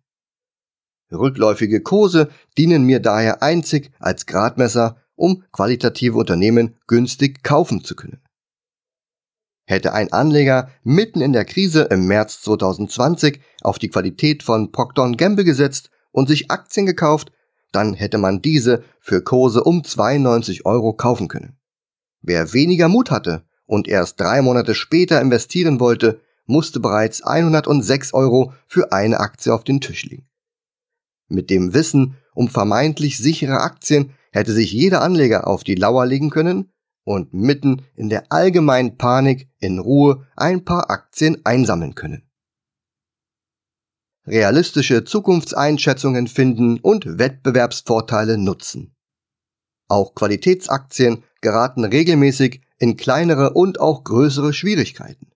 Rückläufige 1.13 1.81
Kurse 1.81 2.29
dienen 2.57 2.85
mir 2.85 3.01
daher 3.01 3.43
einzig 3.43 3.91
als 3.99 4.27
Gradmesser, 4.27 4.97
um 5.17 5.45
qualitative 5.53 6.17
Unternehmen 6.17 6.77
günstig 6.87 7.43
kaufen 7.43 7.85
zu 7.85 7.95
können. 7.95 8.21
Hätte 9.67 9.93
ein 9.93 10.13
Anleger 10.13 10.71
mitten 10.83 11.21
in 11.21 11.33
der 11.33 11.45
Krise 11.45 11.83
im 11.83 12.07
März 12.07 12.43
2020 12.43 13.41
auf 13.63 13.79
die 13.79 13.89
Qualität 13.89 14.43
von 14.43 14.73
Procter 14.73 15.11
Gamble 15.13 15.45
gesetzt 15.45 15.91
und 16.11 16.29
sich 16.29 16.51
Aktien 16.51 16.87
gekauft, 16.87 17.31
dann 17.73 17.95
hätte 17.95 18.19
man 18.19 18.43
diese 18.43 18.83
für 18.99 19.23
Kurse 19.23 19.63
um 19.63 19.85
92 19.85 20.67
Euro 20.67 20.93
kaufen 20.93 21.29
können. 21.29 21.57
Wer 22.21 22.53
weniger 22.53 22.89
Mut 22.89 23.11
hatte 23.11 23.45
und 23.65 23.87
erst 23.87 24.19
drei 24.21 24.43
Monate 24.43 24.75
später 24.75 25.21
investieren 25.21 25.79
wollte, 25.79 26.21
musste 26.47 26.81
bereits 26.81 27.23
106 27.23 28.13
Euro 28.13 28.53
für 28.67 28.93
eine 28.93 29.21
Aktie 29.21 29.55
auf 29.55 29.63
den 29.63 29.81
Tisch 29.81 30.05
legen. 30.05 30.30
Mit 31.31 31.49
dem 31.49 31.73
Wissen 31.73 32.17
um 32.35 32.49
vermeintlich 32.49 33.19
sichere 33.19 33.61
Aktien 33.61 34.13
hätte 34.33 34.53
sich 34.53 34.73
jeder 34.73 35.01
Anleger 35.01 35.47
auf 35.47 35.65
die 35.65 35.77
Lauer 35.77 36.05
legen 36.05 36.29
können 36.29 36.73
und 37.05 37.33
mitten 37.33 37.83
in 37.95 38.09
der 38.09 38.31
allgemeinen 38.33 38.99
Panik 38.99 39.49
in 39.59 39.79
Ruhe 39.79 40.27
ein 40.37 40.65
paar 40.65 40.91
Aktien 40.91 41.41
einsammeln 41.45 41.95
können. 41.95 42.29
Realistische 44.27 45.05
Zukunftseinschätzungen 45.05 46.27
finden 46.27 46.79
und 46.81 47.19
Wettbewerbsvorteile 47.19 48.37
nutzen. 48.37 48.95
Auch 49.89 50.15
Qualitätsaktien 50.15 51.25
geraten 51.41 51.85
regelmäßig 51.85 52.61
in 52.79 52.97
kleinere 52.97 53.55
und 53.55 53.81
auch 53.81 54.05
größere 54.05 54.53
Schwierigkeiten. 54.53 55.29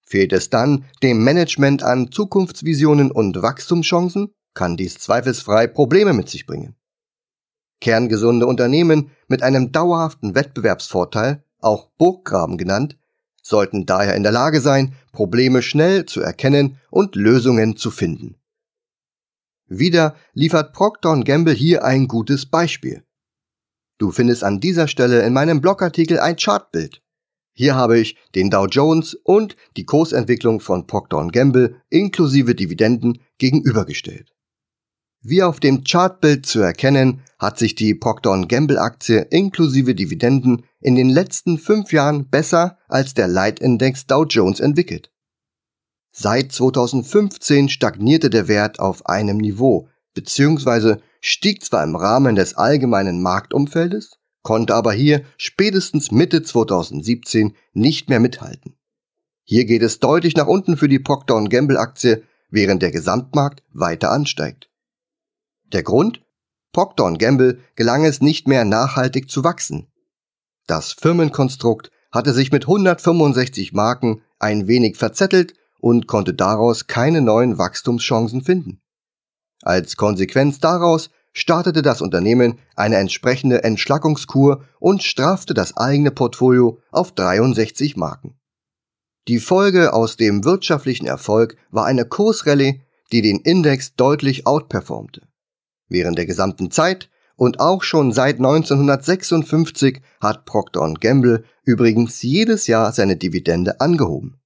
Fehlt 0.00 0.32
es 0.32 0.48
dann 0.48 0.84
dem 1.02 1.22
Management 1.22 1.82
an 1.82 2.10
Zukunftsvisionen 2.10 3.10
und 3.10 3.42
Wachstumschancen, 3.42 4.32
kann 4.58 4.76
dies 4.76 4.98
zweifelsfrei 4.98 5.68
Probleme 5.68 6.12
mit 6.12 6.28
sich 6.28 6.44
bringen. 6.44 6.74
Kerngesunde 7.80 8.44
Unternehmen 8.44 9.12
mit 9.28 9.44
einem 9.44 9.70
dauerhaften 9.70 10.34
Wettbewerbsvorteil, 10.34 11.44
auch 11.60 11.90
Burggraben 11.96 12.58
genannt, 12.58 12.98
sollten 13.40 13.86
daher 13.86 14.16
in 14.16 14.24
der 14.24 14.32
Lage 14.32 14.60
sein, 14.60 14.96
Probleme 15.12 15.62
schnell 15.62 16.06
zu 16.06 16.20
erkennen 16.20 16.76
und 16.90 17.14
Lösungen 17.14 17.76
zu 17.76 17.92
finden. 17.92 18.34
Wieder 19.68 20.16
liefert 20.32 20.72
Procter 20.72 21.16
Gamble 21.20 21.54
hier 21.54 21.84
ein 21.84 22.08
gutes 22.08 22.46
Beispiel. 22.46 23.04
Du 23.96 24.10
findest 24.10 24.42
an 24.42 24.58
dieser 24.58 24.88
Stelle 24.88 25.22
in 25.22 25.34
meinem 25.34 25.60
Blogartikel 25.60 26.18
ein 26.18 26.34
Chartbild. 26.34 27.00
Hier 27.52 27.76
habe 27.76 28.00
ich 28.00 28.16
den 28.34 28.50
Dow 28.50 28.66
Jones 28.66 29.14
und 29.14 29.54
die 29.76 29.84
Kursentwicklung 29.84 30.58
von 30.58 30.88
Procter 30.88 31.28
Gamble 31.28 31.80
inklusive 31.90 32.56
Dividenden 32.56 33.20
gegenübergestellt. 33.38 34.32
Wie 35.20 35.42
auf 35.42 35.58
dem 35.58 35.82
Chartbild 35.82 36.46
zu 36.46 36.60
erkennen, 36.60 37.22
hat 37.38 37.58
sich 37.58 37.74
die 37.74 37.94
Procter 37.94 38.46
Gamble 38.46 38.78
Aktie 38.78 39.26
inklusive 39.30 39.94
Dividenden 39.94 40.64
in 40.80 40.94
den 40.94 41.08
letzten 41.08 41.58
fünf 41.58 41.92
Jahren 41.92 42.28
besser 42.28 42.78
als 42.88 43.14
der 43.14 43.26
Leitindex 43.26 44.06
Dow 44.06 44.24
Jones 44.24 44.60
entwickelt. 44.60 45.10
Seit 46.10 46.52
2015 46.52 47.68
stagnierte 47.68 48.30
der 48.30 48.48
Wert 48.48 48.78
auf 48.80 49.06
einem 49.06 49.38
Niveau, 49.38 49.88
beziehungsweise 50.14 51.00
stieg 51.20 51.64
zwar 51.64 51.84
im 51.84 51.96
Rahmen 51.96 52.36
des 52.36 52.54
allgemeinen 52.54 53.20
Marktumfeldes, 53.20 54.18
konnte 54.42 54.74
aber 54.74 54.92
hier 54.92 55.24
spätestens 55.36 56.10
Mitte 56.10 56.42
2017 56.42 57.54
nicht 57.72 58.08
mehr 58.08 58.20
mithalten. 58.20 58.76
Hier 59.42 59.64
geht 59.64 59.82
es 59.82 59.98
deutlich 59.98 60.36
nach 60.36 60.46
unten 60.46 60.76
für 60.76 60.88
die 60.88 60.98
Procter 60.98 61.42
Gamble 61.44 61.78
Aktie, 61.78 62.22
während 62.50 62.82
der 62.82 62.92
Gesamtmarkt 62.92 63.62
weiter 63.72 64.10
ansteigt. 64.10 64.67
Der 65.72 65.82
Grund? 65.82 66.22
Procter 66.72 67.12
Gamble 67.12 67.60
gelang 67.76 68.04
es 68.04 68.20
nicht 68.20 68.46
mehr 68.46 68.64
nachhaltig 68.64 69.30
zu 69.30 69.44
wachsen. 69.44 69.88
Das 70.66 70.92
Firmenkonstrukt 70.92 71.90
hatte 72.10 72.32
sich 72.32 72.52
mit 72.52 72.64
165 72.64 73.72
Marken 73.72 74.22
ein 74.38 74.66
wenig 74.66 74.96
verzettelt 74.96 75.54
und 75.80 76.06
konnte 76.06 76.34
daraus 76.34 76.86
keine 76.86 77.20
neuen 77.20 77.58
Wachstumschancen 77.58 78.42
finden. 78.42 78.80
Als 79.62 79.96
Konsequenz 79.96 80.60
daraus 80.60 81.10
startete 81.32 81.82
das 81.82 82.00
Unternehmen 82.00 82.58
eine 82.74 82.96
entsprechende 82.96 83.62
Entschlackungskur 83.64 84.64
und 84.80 85.02
strafte 85.02 85.54
das 85.54 85.76
eigene 85.76 86.10
Portfolio 86.10 86.80
auf 86.90 87.12
63 87.12 87.96
Marken. 87.96 88.38
Die 89.28 89.38
Folge 89.38 89.92
aus 89.92 90.16
dem 90.16 90.44
wirtschaftlichen 90.44 91.06
Erfolg 91.06 91.56
war 91.70 91.84
eine 91.84 92.06
Kursrallye, 92.06 92.80
die 93.12 93.22
den 93.22 93.40
Index 93.40 93.94
deutlich 93.94 94.46
outperformte. 94.46 95.28
Während 95.88 96.18
der 96.18 96.26
gesamten 96.26 96.70
Zeit 96.70 97.08
und 97.36 97.60
auch 97.60 97.82
schon 97.82 98.12
seit 98.12 98.36
1956 98.36 100.00
hat 100.20 100.44
Procter 100.44 100.92
Gamble 101.00 101.44
übrigens 101.64 102.22
jedes 102.22 102.66
Jahr 102.66 102.92
seine 102.92 103.16
Dividende 103.16 103.80
angehoben. 103.80 104.40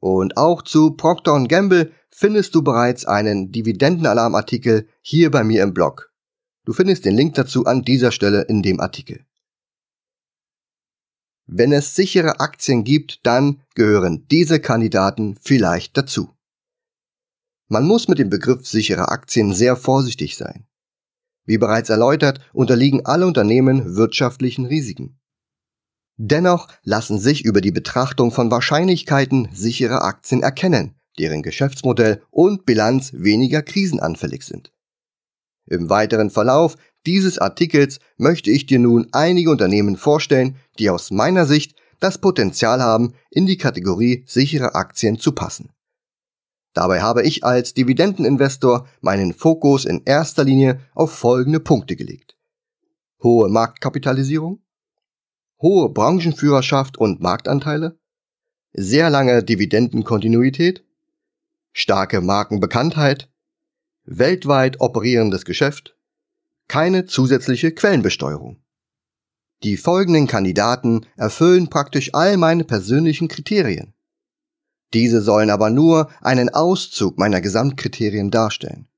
Und 0.00 0.36
auch 0.36 0.62
zu 0.62 0.92
Procter 0.92 1.42
Gamble 1.48 1.92
findest 2.10 2.54
du 2.54 2.62
bereits 2.62 3.06
einen 3.06 3.50
Dividendenalarmartikel 3.52 4.86
hier 5.00 5.30
bei 5.30 5.42
mir 5.44 5.62
im 5.62 5.74
Blog. 5.74 6.12
Du 6.64 6.72
findest 6.72 7.04
den 7.04 7.16
Link 7.16 7.34
dazu 7.34 7.64
an 7.64 7.82
dieser 7.82 8.12
Stelle 8.12 8.42
in 8.42 8.62
dem 8.62 8.80
Artikel. 8.80 9.24
Wenn 11.46 11.72
es 11.72 11.94
sichere 11.94 12.40
Aktien 12.40 12.84
gibt, 12.84 13.24
dann 13.24 13.62
gehören 13.74 14.26
diese 14.30 14.60
Kandidaten 14.60 15.36
vielleicht 15.40 15.96
dazu. 15.96 16.35
Man 17.68 17.84
muss 17.86 18.06
mit 18.06 18.18
dem 18.18 18.30
Begriff 18.30 18.66
sichere 18.66 19.08
Aktien 19.08 19.52
sehr 19.52 19.76
vorsichtig 19.76 20.36
sein. 20.36 20.66
Wie 21.44 21.58
bereits 21.58 21.90
erläutert, 21.90 22.40
unterliegen 22.52 23.06
alle 23.06 23.26
Unternehmen 23.26 23.96
wirtschaftlichen 23.96 24.66
Risiken. 24.66 25.18
Dennoch 26.16 26.68
lassen 26.82 27.18
sich 27.18 27.44
über 27.44 27.60
die 27.60 27.72
Betrachtung 27.72 28.32
von 28.32 28.50
Wahrscheinlichkeiten 28.50 29.48
sichere 29.52 30.02
Aktien 30.02 30.42
erkennen, 30.42 30.94
deren 31.18 31.42
Geschäftsmodell 31.42 32.22
und 32.30 32.66
Bilanz 32.66 33.12
weniger 33.14 33.62
krisenanfällig 33.62 34.44
sind. 34.44 34.72
Im 35.66 35.90
weiteren 35.90 36.30
Verlauf 36.30 36.76
dieses 37.04 37.38
Artikels 37.38 38.00
möchte 38.16 38.50
ich 38.50 38.66
dir 38.66 38.78
nun 38.78 39.08
einige 39.12 39.50
Unternehmen 39.50 39.96
vorstellen, 39.96 40.56
die 40.78 40.90
aus 40.90 41.10
meiner 41.10 41.46
Sicht 41.46 41.76
das 42.00 42.18
Potenzial 42.18 42.80
haben, 42.80 43.14
in 43.30 43.46
die 43.46 43.58
Kategorie 43.58 44.24
sichere 44.26 44.74
Aktien 44.74 45.18
zu 45.18 45.32
passen. 45.32 45.70
Dabei 46.76 47.00
habe 47.00 47.22
ich 47.22 47.42
als 47.42 47.72
Dividendeninvestor 47.72 48.86
meinen 49.00 49.32
Fokus 49.32 49.86
in 49.86 50.02
erster 50.04 50.44
Linie 50.44 50.78
auf 50.94 51.10
folgende 51.10 51.58
Punkte 51.58 51.96
gelegt. 51.96 52.36
Hohe 53.22 53.48
Marktkapitalisierung, 53.48 54.60
hohe 55.58 55.88
Branchenführerschaft 55.88 56.98
und 56.98 57.22
Marktanteile, 57.22 57.98
sehr 58.74 59.08
lange 59.08 59.42
Dividendenkontinuität, 59.42 60.84
starke 61.72 62.20
Markenbekanntheit, 62.20 63.30
weltweit 64.04 64.78
operierendes 64.78 65.46
Geschäft, 65.46 65.96
keine 66.68 67.06
zusätzliche 67.06 67.72
Quellenbesteuerung. 67.72 68.62
Die 69.62 69.78
folgenden 69.78 70.26
Kandidaten 70.26 71.06
erfüllen 71.16 71.70
praktisch 71.70 72.12
all 72.12 72.36
meine 72.36 72.64
persönlichen 72.64 73.28
Kriterien. 73.28 73.95
Diese 74.94 75.20
sollen 75.20 75.50
aber 75.50 75.70
nur 75.70 76.10
einen 76.20 76.48
Auszug 76.48 77.18
meiner 77.18 77.40
Gesamtkriterien 77.40 78.30
darstellen. 78.30 78.88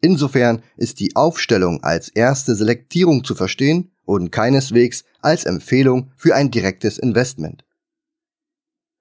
Insofern 0.00 0.62
ist 0.76 1.00
die 1.00 1.16
Aufstellung 1.16 1.82
als 1.82 2.08
erste 2.08 2.54
Selektierung 2.54 3.24
zu 3.24 3.34
verstehen 3.34 3.92
und 4.04 4.30
keineswegs 4.30 5.04
als 5.20 5.44
Empfehlung 5.44 6.12
für 6.16 6.34
ein 6.34 6.50
direktes 6.50 6.98
Investment. 6.98 7.64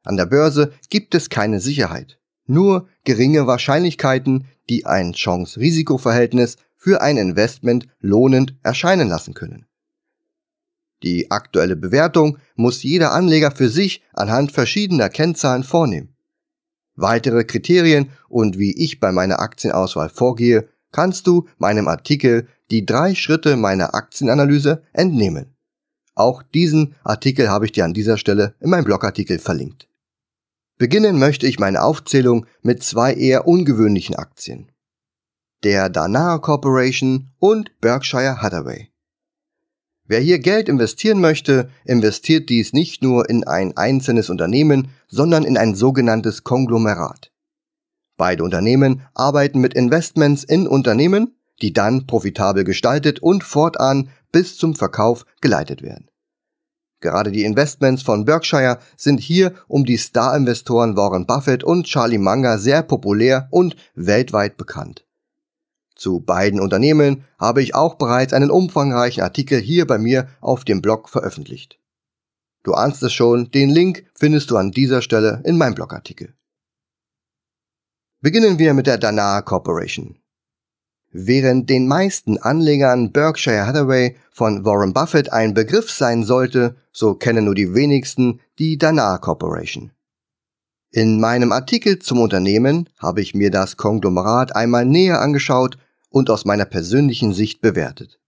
An 0.04 0.18
der 0.18 0.25
Börse 0.25 0.74
gibt 0.90 1.13
es 1.16 1.30
keine 1.30 1.60
Sicherheit, 1.60 2.20
nur 2.46 2.88
geringe 3.04 3.48
Wahrscheinlichkeiten, 3.48 4.48
die 4.70 4.86
ein 4.86 5.13
Chance-Risiko-Verhältnis 5.13 6.58
für 6.78 7.02
ein 7.02 7.18
Investment 7.18 7.88
lohnend 8.00 8.56
erscheinen 8.63 9.08
lassen 9.08 9.34
können. 9.34 9.66
Die 11.04 11.32
aktuelle 11.32 11.75
Bewertung 11.75 12.38
muss 12.56 12.84
jeder 12.84 13.12
Anleger 13.12 13.52
für 13.52 13.70
sich 13.70 14.04
anhand 14.13 14.54
verschiedener 14.54 15.10
Kennzahlen 15.10 15.63
vornehmen. 15.63 16.12
Weitere 16.96 17.44
Kriterien 17.44 18.12
und 18.30 18.60
wie 18.60 18.72
ich 18.72 19.00
bei 19.00 19.12
meiner 19.12 19.40
Aktienauswahl 19.40 20.10
vorgehe, 20.10 20.70
kannst 20.92 21.28
du 21.28 21.48
meinem 21.58 21.88
Artikel 21.88 22.48
Die 22.70 22.86
drei 22.86 23.16
Schritte 23.16 23.58
meiner 23.58 23.94
Aktienanalyse 23.94 24.84
entnehmen. 24.94 25.56
Auch 26.16 26.44
diesen 26.44 26.96
Artikel 27.04 27.50
habe 27.50 27.66
ich 27.66 27.72
dir 27.72 27.86
an 27.86 27.94
dieser 27.94 28.18
Stelle 28.18 28.56
in 28.60 28.70
meinem 28.70 28.86
Blogartikel 28.86 29.40
verlinkt. 29.40 29.88
Beginnen 30.78 31.18
möchte 31.18 31.48
ich 31.48 31.60
meine 31.60 31.82
Aufzählung 31.82 32.46
mit 32.62 32.84
zwei 32.84 33.14
eher 33.14 33.48
ungewöhnlichen 33.48 34.16
Aktien. 34.16 34.72
Der 35.64 35.90
Danaher 35.90 36.40
Corporation 36.40 37.32
und 37.40 37.80
Berkshire 37.80 38.42
Hathaway. 38.42 38.93
Wer 40.05 40.19
hier 40.19 40.39
Geld 40.39 40.67
investieren 40.67 41.22
möchte, 41.22 41.69
investiert 41.86 42.50
dies 42.50 42.74
nicht 42.74 43.01
nur 43.01 43.29
in 43.29 43.45
ein 43.45 43.77
einzelnes 43.77 44.29
Unternehmen, 44.29 44.89
sondern 45.07 45.43
in 45.45 45.57
ein 45.57 45.75
sogenanntes 45.75 46.43
Konglomerat. 46.43 47.31
Beide 48.17 48.43
Unternehmen 48.43 49.01
arbeiten 49.13 49.60
mit 49.60 49.74
Investments 49.74 50.43
in 50.43 50.67
Unternehmen, 50.67 51.36
die 51.62 51.72
dann 51.72 52.05
profitabel 52.05 52.63
gestaltet 52.63 53.19
und 53.19 53.43
fortan 53.43 54.10
bis 54.31 54.57
zum 54.57 54.75
Verkauf 54.75 55.25
geleitet 55.39 55.81
werden. 55.81 56.10
Gerade 57.00 57.31
die 57.31 57.43
Investments 57.43 58.01
von 58.01 58.25
Berkshire 58.25 58.79
sind 58.98 59.19
hier 59.19 59.53
um 59.67 59.86
die 59.86 59.98
Star-Investoren 59.98 60.95
Warren 60.95 61.25
Buffett 61.25 61.63
und 61.63 61.86
Charlie 61.86 62.17
Munger 62.17 62.57
sehr 62.57 62.81
populär 62.81 63.48
und 63.51 63.75
weltweit 63.95 64.57
bekannt. 64.57 65.05
Zu 65.96 66.20
beiden 66.20 66.60
Unternehmen 66.60 67.24
habe 67.38 67.62
ich 67.62 67.76
auch 67.76 67.96
bereits 67.96 68.34
einen 68.34 68.50
umfangreichen 68.50 69.24
Artikel 69.24 69.60
hier 69.60 69.86
bei 69.86 69.98
mir 69.98 70.28
auf 70.42 70.66
dem 70.66 70.82
Blog 70.82 71.10
veröffentlicht. 71.10 71.80
Du 72.64 72.74
ahnst 72.74 73.04
es 73.04 73.14
schon, 73.14 73.52
den 73.52 73.70
Link 73.70 74.06
findest 74.16 74.50
du 74.50 74.58
an 74.58 74.72
dieser 74.72 75.02
Stelle 75.02 75.42
in 75.46 75.58
meinem 75.58 75.76
Blogartikel. 75.76 76.34
Beginnen 78.22 78.58
wir 78.58 78.74
mit 78.74 78.88
der 78.88 78.98
Danaher 78.98 79.42
Corporation. 79.42 80.18
Während 81.12 81.70
den 81.70 81.88
meisten 81.88 82.38
Anlegern 82.38 83.12
Berkshire 83.12 83.68
Hathaway 83.68 84.16
von 84.32 84.66
Warren 84.66 84.94
Buffett 84.94 85.32
ein 85.32 85.54
Begriff 85.54 85.92
sein 85.92 86.24
sollte, 86.24 86.76
so 86.92 87.14
kennen 87.16 87.46
nur 87.46 87.54
die 87.54 87.76
wenigsten 87.76 88.40
die 88.58 88.78
Danaher 88.78 89.20
Corporation. 89.20 89.92
In 90.90 91.20
meinem 91.20 91.52
Artikel 91.52 92.00
zum 92.00 92.22
Unternehmen 92.22 92.88
habe 92.98 93.22
ich 93.22 93.36
mir 93.36 93.52
das 93.52 93.78
Konglomerat 93.78 94.56
einmal 94.56 94.86
näher 94.86 95.20
angeschaut 95.22 95.78
und 96.13 96.29
aus 96.29 96.46
meiner 96.46 96.65
persönlichen 96.65 97.34
Sicht 97.34 97.60
bewertet. 97.60 98.20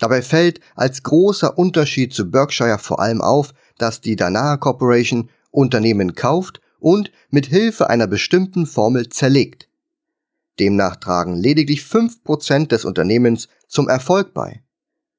Dabei 0.00 0.22
fällt 0.22 0.60
als 0.74 1.02
großer 1.02 1.58
Unterschied 1.58 2.14
zu 2.14 2.30
Berkshire 2.30 2.78
vor 2.78 2.98
allem 2.98 3.20
auf, 3.20 3.52
dass 3.76 4.00
die 4.00 4.16
Danaher 4.16 4.56
Corporation 4.58 5.28
Unternehmen 5.50 6.14
kauft 6.14 6.60
und 6.80 7.12
mit 7.28 7.46
Hilfe 7.46 7.90
einer 7.90 8.06
bestimmten 8.06 8.66
Formel 8.66 9.10
zerlegt. 9.10 9.68
Demnach 10.58 10.96
tragen 10.96 11.36
lediglich 11.36 11.82
5% 11.82 12.68
des 12.68 12.84
Unternehmens 12.84 13.48
zum 13.68 13.88
Erfolg 13.88 14.32
bei. 14.32 14.62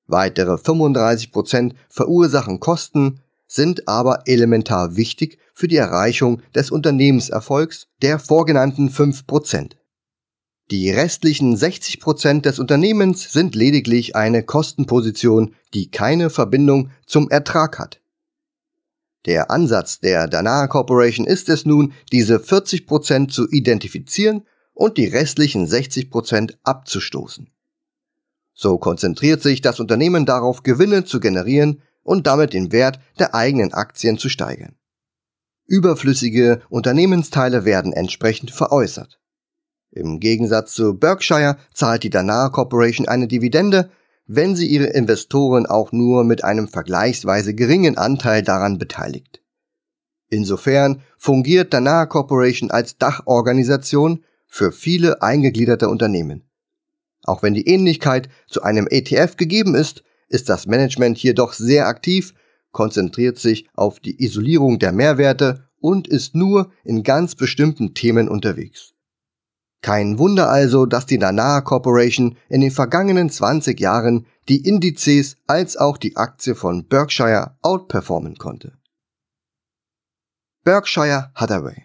Weitere 0.08 0.56
35% 0.56 1.74
verursachen 1.88 2.60
Kosten, 2.60 3.22
sind 3.48 3.88
aber 3.88 4.27
elementar 4.27 4.96
wichtig 4.96 5.38
für 5.54 5.68
die 5.68 5.75
Erreichung 5.77 6.42
des 6.56 6.72
Unternehmenserfolgs 6.72 7.88
der 8.01 8.18
vorgenannten 8.18 8.89
5%. 8.89 9.74
Die 10.72 10.90
restlichen 10.90 11.56
60% 11.56 12.42
des 12.42 12.58
Unternehmens 12.58 13.32
sind 13.32 13.54
lediglich 13.54 14.16
eine 14.16 14.42
Kostenposition, 14.42 15.54
die 15.76 15.92
keine 15.92 16.32
Verbindung 16.32 16.90
zum 17.06 17.30
Ertrag 17.30 17.78
hat. 17.78 18.02
Der 19.26 19.52
Ansatz 19.52 20.00
der 20.00 20.28
Danaher 20.28 20.68
Corporation 20.68 21.28
ist 21.28 21.50
es 21.50 21.66
nun, 21.66 21.94
diese 22.12 22.38
40% 22.38 23.30
zu 23.30 23.48
identifizieren 23.50 24.44
und 24.74 24.98
die 24.98 25.06
restlichen 25.06 25.68
60% 25.68 26.56
abzustoßen. 26.64 27.50
So 28.54 28.78
konzentriert 28.80 29.44
sich 29.44 29.62
das 29.62 29.80
Unternehmen 29.80 30.26
darauf, 30.26 30.64
Gewinne 30.64 31.06
zu 31.06 31.20
generieren 31.20 31.82
und 32.04 32.26
damit 32.26 32.54
den 32.54 32.72
Wert 32.72 33.00
der 33.20 33.36
eigenen 33.36 33.74
Aktien 33.74 34.18
zu 34.18 34.30
steigern. 34.30 34.76
Überflüssige 35.68 36.62
Unternehmensteile 36.70 37.66
werden 37.66 37.94
entsprechend 37.94 38.52
veräußert. 38.52 39.20
Im 39.96 40.20
Gegensatz 40.20 40.74
zu 40.74 40.94
Berkshire 40.94 41.58
zahlt 41.74 42.04
die 42.04 42.10
Danaher 42.10 42.52
Corporation 42.52 43.08
eine 43.08 43.28
Dividende, 43.28 43.90
wenn 44.28 44.56
sie 44.56 44.68
ihre 44.68 44.88
Investoren 44.88 45.66
auch 45.66 45.94
nur 45.94 46.25
mit 46.25 46.44
einem 46.44 46.68
vergleichsweise 46.68 47.56
geringen 47.56 47.98
Anteil 47.98 48.44
daran 48.44 48.78
beteiligt. 48.78 49.42
Insofern 50.28 51.02
fungiert 51.18 51.74
Danaher 51.74 52.08
Corporation 52.08 52.72
als 52.72 52.98
Dachorganisation 52.98 54.25
für 54.48 54.74
viele 54.74 55.22
eingegliederte 55.22 55.88
Unternehmen. 55.88 56.44
Auch 57.24 57.42
wenn 57.42 57.54
die 57.54 57.68
Ähnlichkeit 57.68 58.28
zu 58.48 58.64
einem 58.64 58.88
ETF 58.90 59.38
gegeben 59.38 59.75
ist, 59.75 60.04
ist 60.28 60.50
das 60.50 60.68
Management 60.68 61.18
hier 61.18 61.34
doch 61.34 61.54
sehr 61.54 61.88
aktiv, 61.88 62.34
konzentriert 62.72 63.40
sich 63.40 63.70
auf 63.74 64.02
die 64.02 64.22
Isolierung 64.22 64.78
der 64.78 64.92
Mehrwerte 64.92 65.70
und 65.80 66.10
ist 66.10 66.36
nur 66.36 66.72
in 66.84 67.04
ganz 67.04 67.36
bestimmten 67.36 67.94
Themen 67.94 68.28
unterwegs. 68.28 68.95
Kein 69.82 70.17
Wunder 70.17 70.50
also, 70.50 70.86
dass 70.86 71.05
die 71.05 71.17
Nanaha 71.17 71.62
Corporation 71.62 72.38
in 72.50 72.62
den 72.62 72.72
vergangenen 72.72 73.29
20 73.29 73.79
Jahren 73.79 74.25
die 74.50 74.67
Indizes 74.67 75.38
als 75.48 75.77
auch 75.77 75.98
die 75.98 76.15
Aktie 76.17 76.55
von 76.55 76.88
Berkshire 76.88 77.55
outperformen 77.61 78.38
konnte. 78.38 78.74
Berkshire 80.64 81.31
Hathaway 81.35 81.83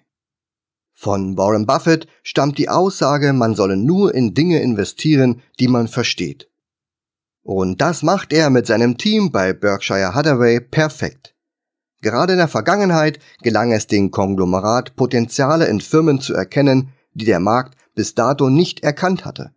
Von 0.94 1.36
Warren 1.36 1.66
Buffett 1.66 2.06
stammt 2.22 2.56
die 2.56 2.68
Aussage, 2.68 3.32
man 3.32 3.54
solle 3.54 3.76
nur 3.76 4.14
in 4.14 4.32
Dinge 4.32 4.60
investieren, 4.60 5.42
die 5.58 5.68
man 5.68 5.88
versteht. 5.88 6.50
Und 7.42 7.80
das 7.80 8.02
macht 8.02 8.32
er 8.32 8.50
mit 8.50 8.66
seinem 8.66 8.96
Team 8.96 9.30
bei 9.30 9.52
Berkshire 9.52 10.14
Hathaway 10.14 10.60
perfekt. 10.60 11.34
Gerade 12.02 12.32
in 12.32 12.38
der 12.38 12.48
Vergangenheit 12.48 13.18
gelang 13.42 13.72
es 13.72 13.86
den 13.86 14.10
Konglomerat, 14.10 14.96
Potenziale 14.96 15.66
in 15.66 15.80
Firmen 15.80 16.20
zu 16.20 16.32
erkennen, 16.32 16.92
die 17.12 17.24
der 17.26 17.40
Markt 17.40 17.76
bis 18.00 18.14
dato 18.14 18.48
nicht 18.48 18.80
erkannt 18.82 19.26
hatte. 19.26 19.52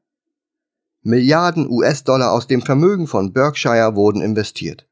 Milliarden 1.02 1.66
US-Dollar 1.66 2.34
aus 2.34 2.46
dem 2.46 2.62
Vermögen 2.62 3.08
von 3.08 3.32
Berkshire 3.32 3.96
wurden 3.96 4.22
investiert. 4.22 4.86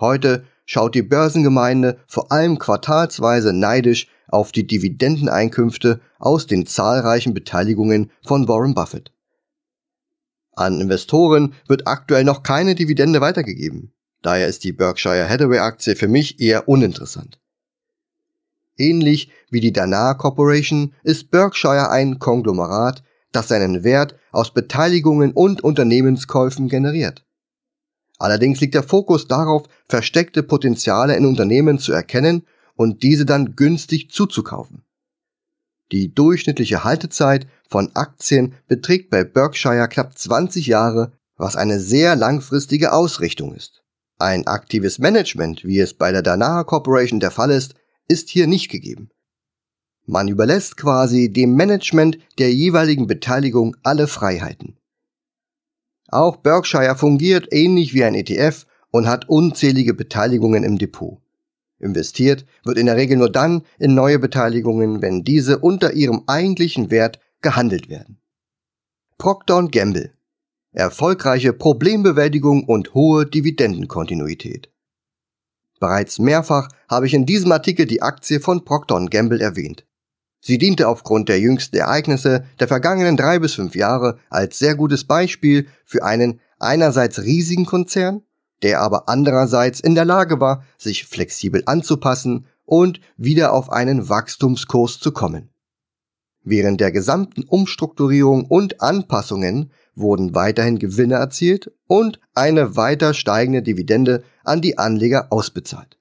Heute 0.00 0.46
schaut 0.64 0.94
die 0.94 1.02
Börsengemeinde 1.02 1.98
vor 2.06 2.32
allem 2.32 2.58
quartalsweise 2.58 3.52
neidisch 3.52 4.08
auf 4.28 4.50
die 4.50 4.66
Dividendeneinkünfte 4.66 6.00
aus 6.18 6.46
den 6.46 6.64
zahlreichen 6.64 7.34
Beteiligungen 7.34 8.10
von 8.24 8.48
Warren 8.48 8.72
Buffett. 8.72 9.12
An 10.52 10.80
Investoren 10.80 11.52
wird 11.68 11.86
aktuell 11.86 12.24
noch 12.24 12.42
keine 12.42 12.74
Dividende 12.74 13.20
weitergegeben. 13.20 13.92
Daher 14.22 14.46
ist 14.46 14.64
die 14.64 14.72
Berkshire 14.72 15.28
Hathaway 15.28 15.58
Aktie 15.58 15.96
für 15.96 16.08
mich 16.08 16.40
eher 16.40 16.66
uninteressant. 16.66 17.38
Ähnlich 18.78 19.30
wie 19.56 19.60
die 19.60 19.72
Danaher 19.72 20.16
Corporation 20.16 20.92
ist 21.02 21.30
Berkshire 21.30 21.88
ein 21.88 22.18
Konglomerat, 22.18 23.02
das 23.32 23.48
seinen 23.48 23.84
Wert 23.84 24.14
aus 24.30 24.52
Beteiligungen 24.52 25.32
und 25.32 25.64
Unternehmenskäufen 25.64 26.68
generiert. 26.68 27.24
Allerdings 28.18 28.60
liegt 28.60 28.74
der 28.74 28.82
Fokus 28.82 29.28
darauf, 29.28 29.62
versteckte 29.88 30.42
Potenziale 30.42 31.16
in 31.16 31.24
Unternehmen 31.24 31.78
zu 31.78 31.94
erkennen 31.94 32.42
und 32.74 33.02
diese 33.02 33.24
dann 33.24 33.56
günstig 33.56 34.10
zuzukaufen. 34.10 34.84
Die 35.90 36.12
durchschnittliche 36.12 36.84
Haltezeit 36.84 37.46
von 37.66 37.96
Aktien 37.96 38.56
beträgt 38.68 39.08
bei 39.08 39.24
Berkshire 39.24 39.88
knapp 39.88 40.18
20 40.18 40.66
Jahre, 40.66 41.12
was 41.38 41.56
eine 41.56 41.80
sehr 41.80 42.14
langfristige 42.14 42.92
Ausrichtung 42.92 43.54
ist. 43.54 43.82
Ein 44.18 44.46
aktives 44.46 44.98
Management, 44.98 45.64
wie 45.64 45.80
es 45.80 45.94
bei 45.94 46.12
der 46.12 46.20
Danaher 46.20 46.64
Corporation 46.64 47.20
der 47.20 47.30
Fall 47.30 47.50
ist, 47.50 47.74
ist 48.06 48.28
hier 48.28 48.46
nicht 48.46 48.70
gegeben. 48.70 49.08
Man 50.06 50.28
überlässt 50.28 50.76
quasi 50.76 51.32
dem 51.32 51.54
Management 51.54 52.18
der 52.38 52.52
jeweiligen 52.54 53.08
Beteiligung 53.08 53.76
alle 53.82 54.06
Freiheiten. 54.06 54.76
Auch 56.08 56.36
Berkshire 56.36 56.96
fungiert 56.96 57.52
ähnlich 57.52 57.92
wie 57.92 58.04
ein 58.04 58.14
ETF 58.14 58.66
und 58.92 59.08
hat 59.08 59.28
unzählige 59.28 59.94
Beteiligungen 59.94 60.62
im 60.62 60.78
Depot. 60.78 61.18
Investiert 61.78 62.46
wird 62.64 62.78
in 62.78 62.86
der 62.86 62.96
Regel 62.96 63.18
nur 63.18 63.30
dann 63.30 63.62
in 63.78 63.94
neue 63.94 64.18
Beteiligungen, 64.18 65.02
wenn 65.02 65.24
diese 65.24 65.58
unter 65.58 65.92
ihrem 65.92 66.22
eigentlichen 66.26 66.90
Wert 66.90 67.18
gehandelt 67.42 67.88
werden. 67.88 68.18
Procter 69.18 69.68
Gamble. 69.68 70.12
Erfolgreiche 70.72 71.52
Problembewältigung 71.52 72.64
und 72.64 72.94
hohe 72.94 73.26
Dividendenkontinuität. 73.26 74.70
Bereits 75.80 76.18
mehrfach 76.18 76.68
habe 76.88 77.06
ich 77.06 77.14
in 77.14 77.26
diesem 77.26 77.52
Artikel 77.52 77.86
die 77.86 78.02
Aktie 78.02 78.40
von 78.40 78.64
Procter 78.64 79.04
Gamble 79.06 79.40
erwähnt. 79.40 79.84
Sie 80.40 80.58
diente 80.58 80.88
aufgrund 80.88 81.28
der 81.28 81.40
jüngsten 81.40 81.76
Ereignisse 81.76 82.44
der 82.60 82.68
vergangenen 82.68 83.16
drei 83.16 83.38
bis 83.38 83.54
fünf 83.54 83.74
Jahre 83.74 84.18
als 84.30 84.58
sehr 84.58 84.74
gutes 84.74 85.04
Beispiel 85.04 85.66
für 85.84 86.04
einen 86.04 86.40
einerseits 86.58 87.22
riesigen 87.22 87.66
Konzern, 87.66 88.22
der 88.62 88.80
aber 88.80 89.08
andererseits 89.08 89.80
in 89.80 89.94
der 89.94 90.04
Lage 90.04 90.40
war, 90.40 90.64
sich 90.78 91.04
flexibel 91.04 91.62
anzupassen 91.66 92.46
und 92.64 93.00
wieder 93.16 93.52
auf 93.52 93.70
einen 93.70 94.08
Wachstumskurs 94.08 94.98
zu 94.98 95.12
kommen. 95.12 95.50
Während 96.42 96.80
der 96.80 96.92
gesamten 96.92 97.42
Umstrukturierung 97.42 98.44
und 98.44 98.80
Anpassungen 98.80 99.72
wurden 99.96 100.34
weiterhin 100.34 100.78
Gewinne 100.78 101.14
erzielt 101.14 101.72
und 101.88 102.20
eine 102.34 102.76
weiter 102.76 103.14
steigende 103.14 103.62
Dividende 103.62 104.22
an 104.44 104.60
die 104.60 104.78
Anleger 104.78 105.32
ausbezahlt. 105.32 105.95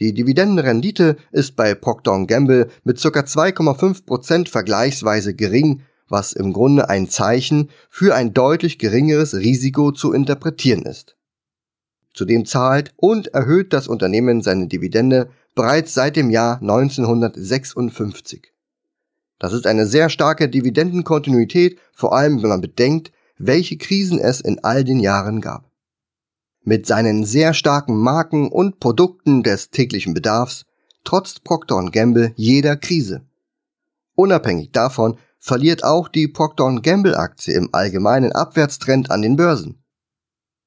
Die 0.00 0.14
Dividendenrendite 0.14 1.16
ist 1.30 1.56
bei 1.56 1.74
Procter 1.74 2.24
Gamble 2.26 2.68
mit 2.84 3.00
ca. 3.00 3.08
2,5% 3.08 4.48
vergleichsweise 4.48 5.34
gering, 5.34 5.82
was 6.08 6.32
im 6.32 6.54
Grunde 6.54 6.88
ein 6.88 7.08
Zeichen 7.08 7.68
für 7.90 8.14
ein 8.14 8.32
deutlich 8.32 8.78
geringeres 8.78 9.34
Risiko 9.34 9.92
zu 9.92 10.12
interpretieren 10.12 10.82
ist. 10.82 11.16
Zudem 12.14 12.46
zahlt 12.46 12.92
und 12.96 13.28
erhöht 13.28 13.74
das 13.74 13.88
Unternehmen 13.88 14.40
seine 14.40 14.66
Dividende 14.66 15.28
bereits 15.54 15.92
seit 15.94 16.16
dem 16.16 16.30
Jahr 16.30 16.60
1956. 16.62 18.52
Das 19.38 19.52
ist 19.52 19.66
eine 19.66 19.86
sehr 19.86 20.08
starke 20.08 20.48
Dividendenkontinuität, 20.48 21.78
vor 21.92 22.16
allem 22.16 22.42
wenn 22.42 22.48
man 22.48 22.60
bedenkt, 22.62 23.12
welche 23.36 23.76
Krisen 23.76 24.18
es 24.18 24.40
in 24.40 24.58
all 24.64 24.82
den 24.82 25.00
Jahren 25.00 25.40
gab. 25.40 25.69
Mit 26.62 26.86
seinen 26.86 27.24
sehr 27.24 27.54
starken 27.54 27.96
Marken 27.96 28.50
und 28.50 28.80
Produkten 28.80 29.42
des 29.42 29.70
täglichen 29.70 30.12
Bedarfs 30.12 30.66
trotzt 31.04 31.42
Procter 31.42 31.82
Gamble 31.90 32.32
jeder 32.36 32.76
Krise. 32.76 33.22
Unabhängig 34.14 34.70
davon 34.72 35.16
verliert 35.38 35.84
auch 35.84 36.08
die 36.08 36.28
Procter 36.28 36.78
Gamble 36.82 37.16
Aktie 37.16 37.54
im 37.54 37.70
allgemeinen 37.72 38.32
Abwärtstrend 38.32 39.10
an 39.10 39.22
den 39.22 39.36
Börsen. 39.36 39.82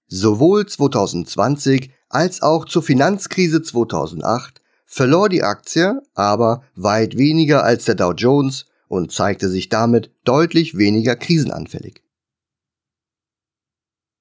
Sowohl 0.08 0.65
2020 0.65 1.91
als 2.10 2.41
auch 2.41 2.65
zur 2.65 2.82
Finanzkrise 2.82 3.62
2008 3.62 4.62
verlor 4.86 5.29
die 5.29 5.43
Aktie 5.43 6.01
aber 6.15 6.63
weit 6.75 7.17
weniger 7.17 7.63
als 7.63 7.86
der 7.86 7.95
Dow 7.95 8.13
Jones 8.13 8.65
und 8.88 9.12
zeigte 9.12 9.49
sich 9.49 9.69
damit 9.69 10.12
deutlich 10.23 10.77
weniger 10.77 11.15
krisenanfällig. 11.15 12.03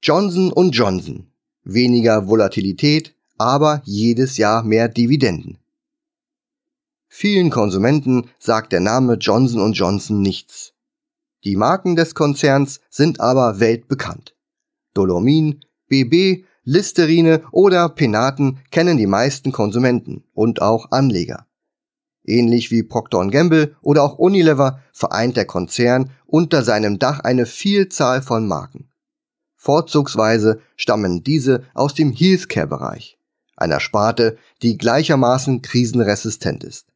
Johnson 0.02 0.52
Johnson. 0.70 1.31
Weniger 1.64 2.28
Volatilität, 2.28 3.14
aber 3.38 3.82
jedes 3.84 4.36
Jahr 4.36 4.62
mehr 4.62 4.88
Dividenden. 4.88 5.58
Vielen 7.08 7.50
Konsumenten 7.50 8.30
sagt 8.38 8.72
der 8.72 8.80
Name 8.80 9.14
Johnson 9.14 9.72
Johnson 9.72 10.22
nichts. 10.22 10.72
Die 11.44 11.56
Marken 11.56 11.96
des 11.96 12.14
Konzerns 12.14 12.80
sind 12.88 13.20
aber 13.20 13.60
weltbekannt. 13.60 14.34
Dolomin, 14.94 15.60
BB, 15.88 16.44
Listerine 16.64 17.42
oder 17.50 17.88
Penaten 17.88 18.60
kennen 18.70 18.96
die 18.96 19.06
meisten 19.06 19.50
Konsumenten 19.50 20.24
und 20.32 20.62
auch 20.62 20.92
Anleger. 20.92 21.46
Ähnlich 22.24 22.70
wie 22.70 22.84
Procter 22.84 23.26
Gamble 23.28 23.74
oder 23.82 24.04
auch 24.04 24.18
Unilever 24.18 24.80
vereint 24.92 25.36
der 25.36 25.44
Konzern 25.44 26.10
unter 26.24 26.62
seinem 26.62 27.00
Dach 27.00 27.20
eine 27.20 27.46
Vielzahl 27.46 28.22
von 28.22 28.46
Marken. 28.46 28.91
Vorzugsweise 29.62 30.60
stammen 30.74 31.22
diese 31.22 31.62
aus 31.72 31.94
dem 31.94 32.10
Healthcare-Bereich, 32.10 33.16
einer 33.56 33.78
Sparte, 33.78 34.36
die 34.60 34.76
gleichermaßen 34.76 35.62
krisenresistent 35.62 36.64
ist. 36.64 36.88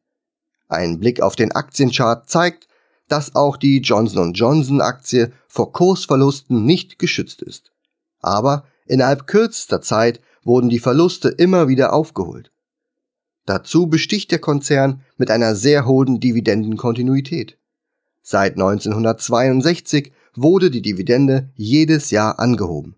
Ein 0.67 0.99
Blick 0.99 1.21
auf 1.21 1.37
den 1.37 1.53
Aktienchart 1.53 2.29
zeigt, 2.29 2.67
dass 3.07 3.35
auch 3.35 3.55
die 3.55 3.79
Johnson 3.79 4.33
Johnson 4.33 4.81
Aktie 4.81 5.31
vor 5.47 5.71
Kursverlusten 5.71 6.65
nicht 6.65 6.99
geschützt 6.99 7.41
ist. 7.41 7.71
Aber 8.19 8.65
innerhalb 8.85 9.27
kürzester 9.27 9.81
Zeit 9.81 10.19
wurden 10.43 10.67
die 10.67 10.79
Verluste 10.79 11.29
immer 11.29 11.69
wieder 11.69 11.93
aufgeholt. 11.93 12.51
Dazu 13.45 13.87
besticht 13.87 14.29
der 14.29 14.39
Konzern 14.39 15.03
mit 15.15 15.31
einer 15.31 15.55
sehr 15.55 15.85
hohen 15.85 16.19
Dividendenkontinuität. 16.19 17.57
Seit 18.21 18.55
1962 18.55 20.11
wurde 20.37 20.71
die 20.71 20.81
Dividende 20.81 21.51
jedes 21.55 22.11
Jahr 22.11 22.39
angehoben. 22.39 22.95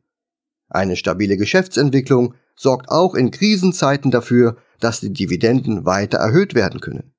Eine 0.68 0.96
stabile 0.96 1.38
Geschäftsentwicklung 1.38 2.36
sorgt 2.56 2.90
auch 2.90 3.16
in 3.16 3.32
Krisenzeiten 3.32 4.12
dafür, 4.12 4.58
dass 4.80 5.00
die 5.00 5.14
Dividenden 5.14 5.86
weiter 5.86 6.20
erhöht 6.20 6.54
werden 6.54 6.80
können. 6.80 7.14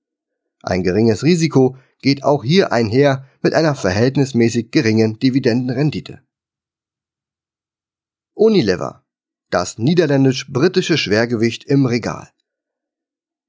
Ein 0.63 0.83
geringes 0.83 1.25
Risiko 1.25 1.77
geht 2.03 2.23
auch 2.23 2.45
hier 2.45 2.73
einher 2.73 3.27
mit 3.43 3.55
einer 3.55 3.75
verhältnismäßig 3.75 4.71
geringen 4.71 5.19
Dividendenrendite. 5.19 6.21
Unilever, 8.35 9.05
das 9.51 9.79
niederländisch-britische 9.79 10.97
Schwergewicht 10.97 11.65
im 11.65 11.87
Regal. 11.87 12.31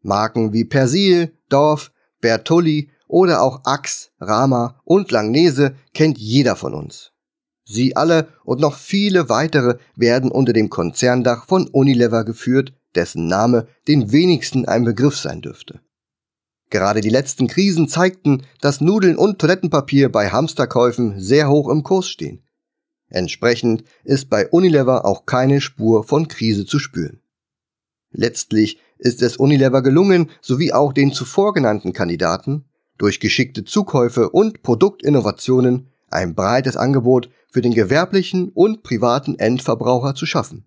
Marken 0.01 0.51
wie 0.51 0.65
Persil, 0.65 1.37
Dorf, 1.49 1.91
Bertolli 2.21 2.89
oder 3.11 3.41
auch 3.41 3.61
Axe, 3.65 4.09
Rama 4.19 4.81
und 4.83 5.11
Langnese 5.11 5.75
kennt 5.93 6.17
jeder 6.17 6.55
von 6.55 6.73
uns. 6.73 7.11
Sie 7.65 7.95
alle 7.95 8.27
und 8.43 8.59
noch 8.59 8.75
viele 8.75 9.29
weitere 9.29 9.77
werden 9.95 10.31
unter 10.31 10.53
dem 10.53 10.69
Konzerndach 10.69 11.45
von 11.45 11.67
Unilever 11.67 12.25
geführt, 12.25 12.73
dessen 12.95 13.27
Name 13.27 13.67
den 13.87 14.11
wenigsten 14.11 14.65
ein 14.65 14.83
Begriff 14.83 15.17
sein 15.17 15.41
dürfte. 15.41 15.81
Gerade 16.69 17.01
die 17.01 17.09
letzten 17.09 17.47
Krisen 17.47 17.87
zeigten, 17.87 18.43
dass 18.61 18.81
Nudeln 18.81 19.17
und 19.17 19.39
Toilettenpapier 19.39 20.09
bei 20.09 20.29
Hamsterkäufen 20.29 21.19
sehr 21.19 21.49
hoch 21.49 21.69
im 21.69 21.83
Kurs 21.83 22.07
stehen. 22.07 22.43
Entsprechend 23.09 23.83
ist 24.05 24.29
bei 24.29 24.47
Unilever 24.49 25.05
auch 25.05 25.25
keine 25.25 25.59
Spur 25.59 26.05
von 26.05 26.29
Krise 26.29 26.65
zu 26.65 26.79
spüren. 26.79 27.19
Letztlich 28.11 28.79
ist 28.97 29.21
es 29.21 29.35
Unilever 29.35 29.81
gelungen, 29.81 30.29
sowie 30.41 30.71
auch 30.71 30.93
den 30.93 31.11
zuvor 31.11 31.53
genannten 31.53 31.91
Kandidaten, 31.91 32.65
durch 33.01 33.19
geschickte 33.19 33.63
Zukäufe 33.63 34.29
und 34.29 34.61
Produktinnovationen 34.61 35.87
ein 36.11 36.35
breites 36.35 36.77
Angebot 36.77 37.29
für 37.49 37.61
den 37.61 37.73
gewerblichen 37.73 38.49
und 38.49 38.83
privaten 38.83 39.39
Endverbraucher 39.39 40.13
zu 40.13 40.27
schaffen. 40.27 40.65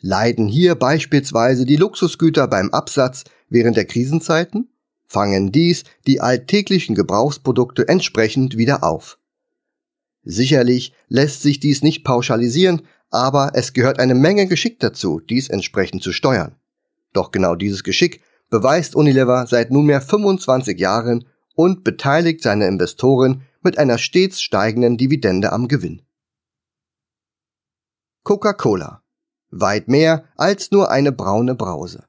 Leiden 0.00 0.48
hier 0.48 0.74
beispielsweise 0.74 1.64
die 1.64 1.76
Luxusgüter 1.76 2.48
beim 2.48 2.70
Absatz 2.70 3.22
während 3.48 3.76
der 3.76 3.84
Krisenzeiten? 3.84 4.68
fangen 5.08 5.52
dies 5.52 5.84
die 6.08 6.20
alltäglichen 6.20 6.96
Gebrauchsprodukte 6.96 7.86
entsprechend 7.86 8.56
wieder 8.56 8.82
auf. 8.82 9.18
Sicherlich 10.24 10.94
lässt 11.06 11.42
sich 11.42 11.60
dies 11.60 11.82
nicht 11.82 12.02
pauschalisieren, 12.02 12.82
aber 13.10 13.52
es 13.54 13.72
gehört 13.72 14.00
eine 14.00 14.16
Menge 14.16 14.48
Geschick 14.48 14.80
dazu, 14.80 15.20
dies 15.20 15.48
entsprechend 15.48 16.02
zu 16.02 16.12
steuern. 16.12 16.56
Doch 17.12 17.30
genau 17.30 17.54
dieses 17.54 17.84
Geschick 17.84 18.20
beweist 18.50 18.96
Unilever 18.96 19.46
seit 19.46 19.70
nunmehr 19.70 20.00
25 20.00 20.76
Jahren 20.80 21.24
und 21.56 21.82
beteiligt 21.82 22.42
seine 22.42 22.68
Investoren 22.68 23.42
mit 23.62 23.78
einer 23.78 23.98
stets 23.98 24.40
steigenden 24.40 24.96
Dividende 24.96 25.52
am 25.52 25.66
Gewinn. 25.66 26.02
Coca-Cola. 28.22 29.02
Weit 29.50 29.88
mehr 29.88 30.24
als 30.36 30.70
nur 30.70 30.90
eine 30.90 31.10
braune 31.12 31.54
Brause. 31.54 32.04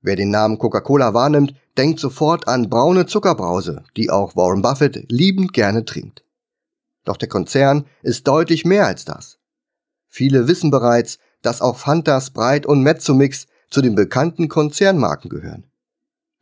Wer 0.00 0.16
den 0.16 0.30
Namen 0.30 0.58
Coca-Cola 0.58 1.14
wahrnimmt, 1.14 1.54
denkt 1.76 1.98
sofort 2.00 2.46
an 2.46 2.68
braune 2.68 3.06
Zuckerbrause, 3.06 3.84
die 3.96 4.10
auch 4.10 4.36
Warren 4.36 4.62
Buffett 4.62 5.10
liebend 5.10 5.52
gerne 5.52 5.84
trinkt. 5.84 6.24
Doch 7.04 7.16
der 7.16 7.28
Konzern 7.28 7.86
ist 8.02 8.28
deutlich 8.28 8.64
mehr 8.64 8.86
als 8.86 9.04
das. 9.04 9.38
Viele 10.08 10.46
wissen 10.46 10.70
bereits, 10.70 11.18
dass 11.40 11.62
auch 11.62 11.78
Fanta, 11.78 12.20
Sprite 12.20 12.68
und 12.68 12.82
Mezzomix 12.82 13.46
zu 13.70 13.80
den 13.80 13.94
bekannten 13.94 14.48
Konzernmarken 14.48 15.30
gehören. 15.30 15.64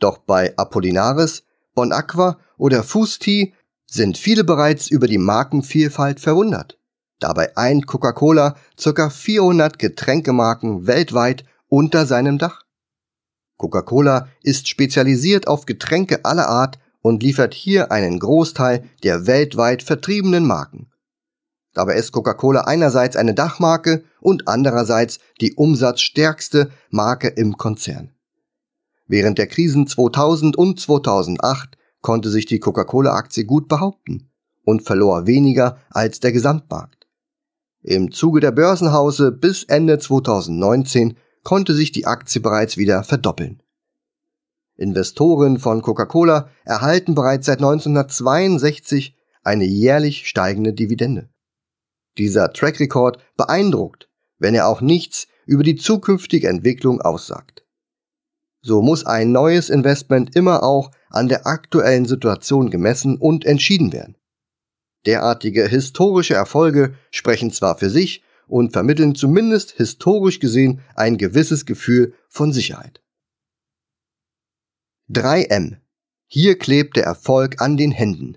Doch 0.00 0.18
bei 0.18 0.56
Apollinaris, 0.56 1.44
Bon 1.74 1.92
Aqua 1.92 2.38
oder 2.56 2.82
Fusti 2.82 3.54
sind 3.86 4.18
viele 4.18 4.44
bereits 4.44 4.88
über 4.88 5.06
die 5.06 5.18
Markenvielfalt 5.18 6.20
verwundert. 6.20 6.78
Dabei 7.18 7.56
eint 7.56 7.86
Coca-Cola 7.86 8.56
ca. 8.82 9.10
400 9.10 9.78
Getränkemarken 9.78 10.86
weltweit 10.86 11.44
unter 11.68 12.06
seinem 12.06 12.38
Dach. 12.38 12.64
Coca-Cola 13.58 14.28
ist 14.42 14.68
spezialisiert 14.68 15.46
auf 15.46 15.66
Getränke 15.66 16.24
aller 16.24 16.48
Art 16.48 16.78
und 17.02 17.22
liefert 17.22 17.54
hier 17.54 17.92
einen 17.92 18.18
Großteil 18.18 18.88
der 19.02 19.26
weltweit 19.26 19.82
vertriebenen 19.82 20.46
Marken. 20.46 20.90
Dabei 21.72 21.94
ist 21.96 22.12
Coca-Cola 22.12 22.62
einerseits 22.62 23.16
eine 23.16 23.34
Dachmarke 23.34 24.04
und 24.20 24.48
andererseits 24.48 25.20
die 25.40 25.54
umsatzstärkste 25.54 26.70
Marke 26.90 27.28
im 27.28 27.56
Konzern. 27.56 28.14
Während 29.10 29.38
der 29.38 29.48
Krisen 29.48 29.88
2000 29.88 30.56
und 30.56 30.78
2008 30.78 31.76
konnte 32.00 32.30
sich 32.30 32.46
die 32.46 32.60
Coca-Cola-Aktie 32.60 33.44
gut 33.44 33.66
behaupten 33.66 34.30
und 34.62 34.82
verlor 34.82 35.26
weniger 35.26 35.78
als 35.90 36.20
der 36.20 36.30
Gesamtmarkt. 36.30 37.08
Im 37.82 38.12
Zuge 38.12 38.38
der 38.38 38.52
Börsenhause 38.52 39.32
bis 39.32 39.64
Ende 39.64 39.98
2019 39.98 41.16
konnte 41.42 41.74
sich 41.74 41.90
die 41.90 42.06
Aktie 42.06 42.40
bereits 42.40 42.76
wieder 42.76 43.02
verdoppeln. 43.02 43.60
Investoren 44.76 45.58
von 45.58 45.82
Coca-Cola 45.82 46.48
erhalten 46.64 47.16
bereits 47.16 47.46
seit 47.46 47.58
1962 47.58 49.16
eine 49.42 49.64
jährlich 49.64 50.28
steigende 50.28 50.72
Dividende. 50.72 51.30
Dieser 52.16 52.52
Track 52.52 52.78
Record 52.78 53.18
beeindruckt, 53.36 54.08
wenn 54.38 54.54
er 54.54 54.68
auch 54.68 54.80
nichts 54.80 55.26
über 55.46 55.64
die 55.64 55.74
zukünftige 55.74 56.46
Entwicklung 56.48 57.00
aussagt. 57.00 57.64
So 58.62 58.82
muss 58.82 59.06
ein 59.06 59.32
neues 59.32 59.70
Investment 59.70 60.36
immer 60.36 60.62
auch 60.62 60.90
an 61.08 61.28
der 61.28 61.46
aktuellen 61.46 62.04
Situation 62.04 62.70
gemessen 62.70 63.16
und 63.16 63.44
entschieden 63.44 63.92
werden. 63.92 64.16
Derartige 65.06 65.66
historische 65.66 66.34
Erfolge 66.34 66.94
sprechen 67.10 67.52
zwar 67.52 67.78
für 67.78 67.88
sich 67.88 68.22
und 68.46 68.72
vermitteln 68.72 69.14
zumindest 69.14 69.72
historisch 69.72 70.40
gesehen 70.40 70.80
ein 70.94 71.16
gewisses 71.16 71.64
Gefühl 71.64 72.14
von 72.28 72.52
Sicherheit. 72.52 73.00
3M. 75.10 75.78
Hier 76.26 76.58
klebt 76.58 76.96
der 76.96 77.04
Erfolg 77.04 77.60
an 77.60 77.76
den 77.76 77.90
Händen. 77.90 78.36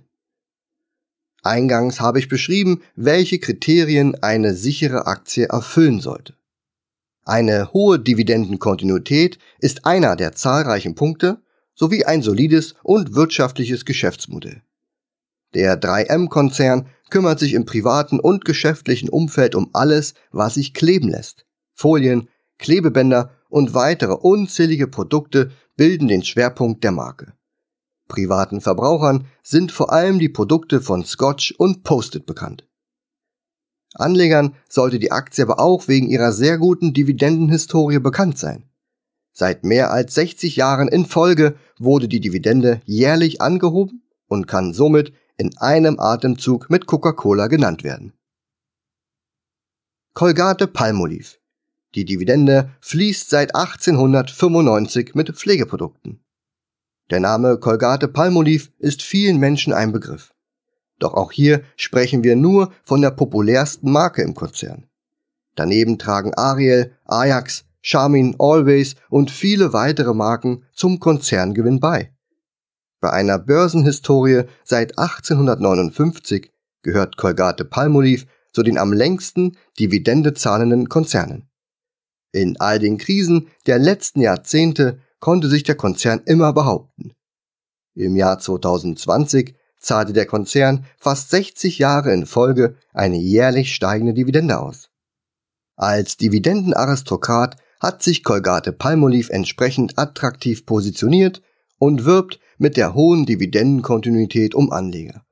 Eingangs 1.43 1.99
habe 1.99 2.19
ich 2.19 2.29
beschrieben, 2.29 2.81
welche 2.95 3.37
Kriterien 3.37 4.15
eine 4.23 4.55
sichere 4.55 5.05
Aktie 5.05 5.47
erfüllen 5.47 5.99
sollte. 5.99 6.35
Eine 7.25 7.71
hohe 7.71 7.99
Dividendenkontinuität 7.99 9.39
ist 9.59 9.85
einer 9.85 10.15
der 10.15 10.33
zahlreichen 10.33 10.95
Punkte 10.95 11.41
sowie 11.73 12.03
ein 12.03 12.21
solides 12.21 12.75
und 12.83 13.15
wirtschaftliches 13.15 13.85
Geschäftsmodell. 13.85 14.61
Der 15.53 15.79
3M-Konzern 15.79 16.87
kümmert 17.09 17.39
sich 17.39 17.53
im 17.53 17.65
privaten 17.65 18.19
und 18.19 18.43
geschäftlichen 18.43 19.07
Umfeld 19.07 19.55
um 19.55 19.69
alles, 19.73 20.15
was 20.31 20.55
sich 20.55 20.73
kleben 20.73 21.09
lässt. 21.09 21.45
Folien, 21.73 22.27
Klebebänder 22.57 23.31
und 23.49 23.73
weitere 23.73 24.13
unzählige 24.13 24.87
Produkte 24.87 25.51
bilden 25.75 26.07
den 26.07 26.23
Schwerpunkt 26.23 26.83
der 26.83 26.91
Marke. 26.91 27.33
Privaten 28.07 28.61
Verbrauchern 28.61 29.27
sind 29.43 29.71
vor 29.71 29.91
allem 29.91 30.19
die 30.19 30.29
Produkte 30.29 30.81
von 30.81 31.05
Scotch 31.05 31.53
und 31.57 31.83
Post-it 31.83 32.25
bekannt. 32.25 32.67
Anlegern 33.95 34.55
sollte 34.69 34.99
die 34.99 35.11
Aktie 35.11 35.43
aber 35.43 35.59
auch 35.59 35.87
wegen 35.87 36.09
ihrer 36.09 36.31
sehr 36.31 36.57
guten 36.57 36.93
Dividendenhistorie 36.93 37.99
bekannt 37.99 38.37
sein. 38.37 38.63
Seit 39.31 39.63
mehr 39.63 39.91
als 39.91 40.13
60 40.15 40.55
Jahren 40.55 40.87
in 40.87 41.05
Folge 41.05 41.55
wurde 41.79 42.07
die 42.07 42.19
Dividende 42.19 42.81
jährlich 42.85 43.41
angehoben 43.41 44.03
und 44.27 44.47
kann 44.47 44.73
somit 44.73 45.13
in 45.37 45.57
einem 45.57 45.99
Atemzug 45.99 46.69
mit 46.69 46.85
Coca-Cola 46.85 47.47
genannt 47.47 47.83
werden. 47.83 48.13
Colgate 50.13 50.67
Palmolive. 50.67 51.37
Die 51.95 52.05
Dividende 52.05 52.71
fließt 52.81 53.29
seit 53.29 53.55
1895 53.55 55.15
mit 55.15 55.29
Pflegeprodukten. 55.35 56.23
Der 57.09 57.19
Name 57.19 57.57
Colgate 57.57 58.07
Palmolive 58.07 58.69
ist 58.79 59.01
vielen 59.01 59.37
Menschen 59.37 59.73
ein 59.73 59.91
Begriff. 59.91 60.32
Doch 61.03 61.15
auch 61.15 61.33
hier 61.33 61.63
sprechen 61.75 62.23
wir 62.23 62.37
nur 62.37 62.71
von 62.81 63.01
der 63.01 63.11
populärsten 63.11 63.91
Marke 63.91 64.21
im 64.21 64.35
Konzern. 64.35 64.85
Daneben 65.53 65.99
tragen 65.99 66.33
Ariel, 66.33 66.93
Ajax, 67.03 67.65
Charmin, 67.81 68.37
Always 68.39 68.95
und 69.09 69.29
viele 69.29 69.73
weitere 69.73 70.13
Marken 70.13 70.63
zum 70.71 71.01
Konzerngewinn 71.01 71.81
bei. 71.81 72.13
Bei 73.01 73.11
einer 73.11 73.37
Börsenhistorie 73.37 74.43
seit 74.63 74.97
1859 74.97 76.53
gehört 76.83 77.17
Colgate 77.17 77.65
Palmolive 77.65 78.25
zu 78.53 78.63
den 78.63 78.77
am 78.77 78.93
längsten 78.93 79.57
Dividende 79.77 80.33
zahlenden 80.33 80.87
Konzernen. 80.87 81.49
In 82.31 82.55
all 82.61 82.79
den 82.79 82.97
Krisen 82.97 83.49
der 83.67 83.77
letzten 83.77 84.21
Jahrzehnte 84.21 84.99
konnte 85.19 85.49
sich 85.49 85.63
der 85.63 85.75
Konzern 85.75 86.21
immer 86.23 86.53
behaupten. 86.53 87.11
Im 87.93 88.15
Jahr 88.15 88.39
2020 88.39 89.53
zahlte 89.83 90.13
der 90.13 90.25
Konzern 90.25 90.85
fast 90.97 91.29
60 91.29 91.77
Jahre 91.77 92.13
in 92.13 92.25
Folge 92.25 92.75
eine 92.93 93.17
jährlich 93.17 93.75
steigende 93.75 94.13
Dividende 94.13 94.59
aus. 94.59 94.89
Als 95.75 96.17
Dividendenaristokrat 96.17 97.57
hat 97.79 98.01
sich 98.01 98.23
Colgate 98.23 98.71
Palmolive 98.71 99.31
entsprechend 99.31 99.99
attraktiv 99.99 100.65
positioniert 100.65 101.41
und 101.77 102.05
wirbt 102.05 102.39
mit 102.57 102.77
der 102.77 102.93
hohen 102.93 103.25
Dividendenkontinuität 103.25 104.55
um 104.55 104.71
Anleger. 104.71 105.25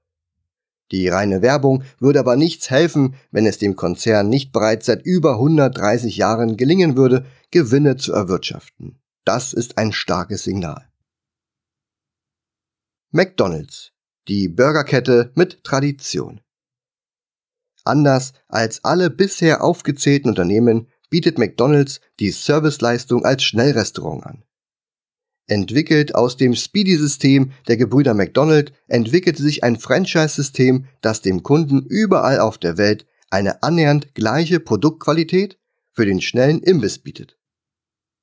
Die 0.91 1.07
reine 1.07 1.41
Werbung 1.41 1.83
würde 1.99 2.19
aber 2.19 2.35
nichts 2.35 2.69
helfen, 2.69 3.15
wenn 3.31 3.45
es 3.45 3.57
dem 3.57 3.77
Konzern 3.77 4.27
nicht 4.27 4.51
bereits 4.51 4.87
seit 4.87 5.05
über 5.05 5.35
130 5.35 6.17
Jahren 6.17 6.57
gelingen 6.57 6.97
würde, 6.97 7.25
Gewinne 7.51 7.95
zu 7.95 8.11
erwirtschaften. 8.11 8.99
Das 9.23 9.53
ist 9.53 9.77
ein 9.77 9.93
starkes 9.93 10.43
Signal. 10.43 10.89
McDonald's, 13.11 13.93
die 14.27 14.47
Burgerkette 14.49 15.31
mit 15.35 15.63
Tradition. 15.63 16.41
Anders 17.83 18.33
als 18.47 18.83
alle 18.83 19.09
bisher 19.09 19.63
aufgezählten 19.63 20.29
Unternehmen 20.29 20.87
bietet 21.09 21.37
McDonald's 21.37 21.99
die 22.19 22.31
Serviceleistung 22.31 23.25
als 23.25 23.43
Schnellrestaurant 23.43 24.25
an. 24.25 24.43
Entwickelt 25.47 26.15
aus 26.15 26.37
dem 26.37 26.55
Speedy-System 26.55 27.51
der 27.67 27.77
Gebrüder 27.77 28.13
McDonald 28.13 28.71
entwickelte 28.87 29.43
sich 29.43 29.63
ein 29.63 29.77
Franchise-System, 29.77 30.85
das 31.01 31.21
dem 31.21 31.43
Kunden 31.43 31.85
überall 31.85 32.39
auf 32.39 32.57
der 32.57 32.77
Welt 32.77 33.05
eine 33.29 33.63
annähernd 33.63 34.13
gleiche 34.13 34.59
Produktqualität 34.59 35.59
für 35.91 36.05
den 36.05 36.21
schnellen 36.21 36.61
Imbiss 36.61 36.99
bietet. 36.99 37.37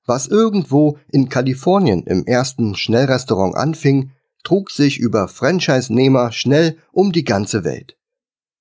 Was 0.07 0.27
irgendwo 0.27 0.99
in 1.11 1.29
Kalifornien 1.29 2.05
im 2.05 2.25
ersten 2.25 2.77
Schnellrestaurant 2.77 3.57
anfing, 3.57 4.13
trug 4.45 4.71
sich 4.71 4.99
über 4.99 5.29
Franchise-Nehmer 5.29 6.33
schnell 6.33 6.79
um 6.93 7.13
die 7.13 7.25
ganze 7.25 7.65
Welt. 7.65 7.97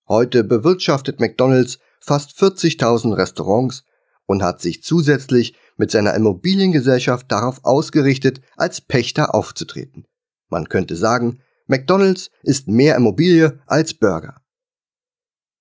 Heute 0.08 0.44
bewirtschaftet 0.44 1.20
McDonald's 1.20 1.80
fast 2.00 2.40
40.000 2.40 3.16
Restaurants 3.18 3.84
und 4.26 4.44
hat 4.44 4.62
sich 4.62 4.84
zusätzlich 4.84 5.56
mit 5.78 5.92
seiner 5.92 6.14
Immobiliengesellschaft 6.14 7.32
darauf 7.32 7.64
ausgerichtet, 7.64 8.42
als 8.56 8.82
Pächter 8.82 9.36
aufzutreten. 9.36 10.06
Man 10.50 10.70
könnte 10.70 10.96
sagen, 10.96 11.40
McDonald's 11.68 12.32
ist 12.44 12.68
mehr 12.68 12.96
Immobilie 12.96 13.60
als 13.68 13.94
Burger. 13.94 14.42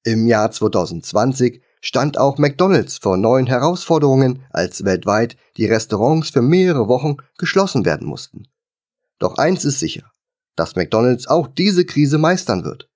Im 0.04 0.26
Jahr 0.26 0.50
2020 0.52 1.62
stand 1.80 2.18
auch 2.18 2.38
McDonald's 2.38 2.98
vor 2.98 3.16
neuen 3.16 3.46
Herausforderungen, 3.46 4.44
als 4.50 4.84
weltweit 4.84 5.36
die 5.56 5.66
Restaurants 5.66 6.30
für 6.30 6.42
mehrere 6.42 6.88
Wochen 6.88 7.16
geschlossen 7.38 7.84
werden 7.84 8.06
mussten. 8.06 8.46
Doch 9.18 9.38
eins 9.38 9.64
ist 9.64 9.80
sicher, 9.80 10.10
dass 10.56 10.76
McDonald's 10.76 11.26
auch 11.26 11.48
diese 11.48 11.84
Krise 11.84 12.18
meistern 12.18 12.64
wird. 12.64 12.90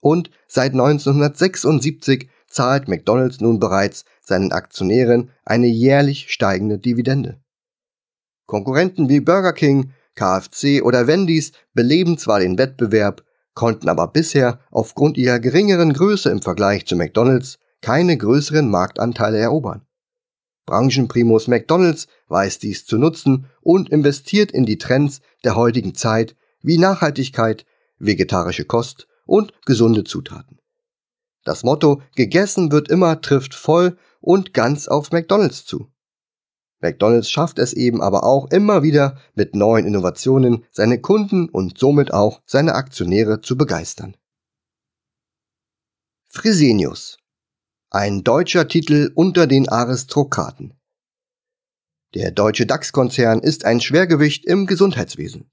Und 0.00 0.30
seit 0.48 0.72
1976 0.72 2.28
zahlt 2.48 2.88
McDonald's 2.88 3.40
nun 3.40 3.60
bereits 3.60 4.04
seinen 4.20 4.52
Aktionären 4.52 5.30
eine 5.44 5.68
jährlich 5.68 6.32
steigende 6.32 6.78
Dividende. 6.78 7.40
Konkurrenten 8.46 9.08
wie 9.08 9.20
Burger 9.20 9.52
King, 9.52 9.92
KFC 10.14 10.82
oder 10.82 11.06
Wendy's 11.06 11.52
beleben 11.72 12.18
zwar 12.18 12.40
den 12.40 12.58
Wettbewerb, 12.58 13.24
konnten 13.54 13.88
aber 13.88 14.08
bisher 14.08 14.60
aufgrund 14.70 15.16
ihrer 15.16 15.38
geringeren 15.38 15.92
Größe 15.92 16.30
im 16.30 16.42
Vergleich 16.42 16.86
zu 16.86 16.96
McDonald's 16.96 17.58
keine 17.80 18.16
größeren 18.16 18.68
Marktanteile 18.68 19.38
erobern. 19.38 19.86
Branchenprimus 20.66 21.48
McDonald's 21.48 22.06
weiß 22.28 22.58
dies 22.58 22.86
zu 22.86 22.98
nutzen 22.98 23.46
und 23.60 23.90
investiert 23.90 24.52
in 24.52 24.64
die 24.64 24.78
Trends 24.78 25.20
der 25.44 25.56
heutigen 25.56 25.94
Zeit 25.94 26.36
wie 26.60 26.78
Nachhaltigkeit, 26.78 27.66
vegetarische 27.98 28.64
Kost 28.64 29.08
und 29.26 29.52
gesunde 29.64 30.04
Zutaten. 30.04 30.58
Das 31.44 31.64
Motto 31.64 32.02
gegessen 32.14 32.70
wird 32.70 32.88
immer 32.88 33.20
trifft 33.20 33.54
voll 33.54 33.96
und 34.20 34.54
ganz 34.54 34.86
auf 34.86 35.10
McDonald's 35.10 35.64
zu. 35.64 35.88
McDonald's 36.80 37.30
schafft 37.30 37.58
es 37.58 37.72
eben 37.72 38.02
aber 38.02 38.24
auch 38.24 38.50
immer 38.50 38.82
wieder 38.82 39.18
mit 39.34 39.54
neuen 39.54 39.86
Innovationen 39.86 40.64
seine 40.70 41.00
Kunden 41.00 41.48
und 41.48 41.78
somit 41.78 42.12
auch 42.12 42.42
seine 42.44 42.74
Aktionäre 42.74 43.40
zu 43.40 43.56
begeistern. 43.56 44.16
Fresenius. 46.28 47.18
Ein 47.94 48.24
deutscher 48.24 48.68
Titel 48.68 49.12
unter 49.14 49.46
den 49.46 49.68
Aristokraten. 49.68 50.72
Der 52.14 52.30
deutsche 52.30 52.64
DAX-Konzern 52.64 53.40
ist 53.40 53.66
ein 53.66 53.82
Schwergewicht 53.82 54.46
im 54.46 54.66
Gesundheitswesen. 54.66 55.50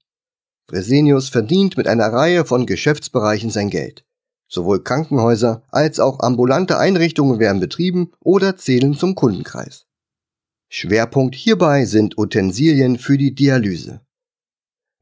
Fresenius 0.66 1.28
verdient 1.28 1.76
mit 1.76 1.86
einer 1.86 2.06
Reihe 2.06 2.46
von 2.46 2.64
Geschäftsbereichen 2.64 3.50
sein 3.50 3.68
Geld. 3.68 4.06
Sowohl 4.48 4.82
Krankenhäuser 4.82 5.64
als 5.68 6.00
auch 6.00 6.20
ambulante 6.20 6.78
Einrichtungen 6.78 7.40
werden 7.40 7.60
betrieben 7.60 8.12
oder 8.20 8.56
zählen 8.56 8.94
zum 8.94 9.14
Kundenkreis. 9.14 9.84
Schwerpunkt 10.70 11.34
hierbei 11.34 11.84
sind 11.84 12.16
Utensilien 12.16 12.96
für 12.96 13.18
die 13.18 13.34
Dialyse. 13.34 14.00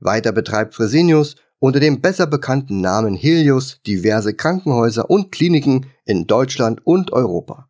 Weiter 0.00 0.32
betreibt 0.32 0.74
Fresenius 0.74 1.36
unter 1.60 1.78
dem 1.78 2.00
besser 2.00 2.26
bekannten 2.26 2.80
Namen 2.80 3.14
Helios 3.14 3.80
diverse 3.86 4.34
Krankenhäuser 4.34 5.08
und 5.08 5.30
Kliniken 5.30 5.86
in 6.08 6.26
Deutschland 6.26 6.84
und 6.86 7.12
Europa. 7.12 7.68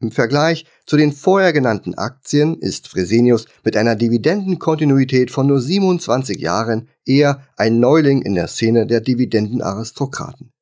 Im 0.00 0.10
Vergleich 0.10 0.66
zu 0.84 0.96
den 0.96 1.12
vorher 1.12 1.52
genannten 1.52 1.94
Aktien 1.94 2.58
ist 2.58 2.88
Fresenius 2.88 3.46
mit 3.64 3.76
einer 3.76 3.96
Dividendenkontinuität 3.96 5.30
von 5.30 5.46
nur 5.46 5.60
27 5.60 6.40
Jahren 6.40 6.88
eher 7.06 7.46
ein 7.56 7.80
Neuling 7.80 8.22
in 8.22 8.34
der 8.34 8.48
Szene 8.48 8.86
der 8.86 9.00
Dividendenaristokraten. 9.00 10.52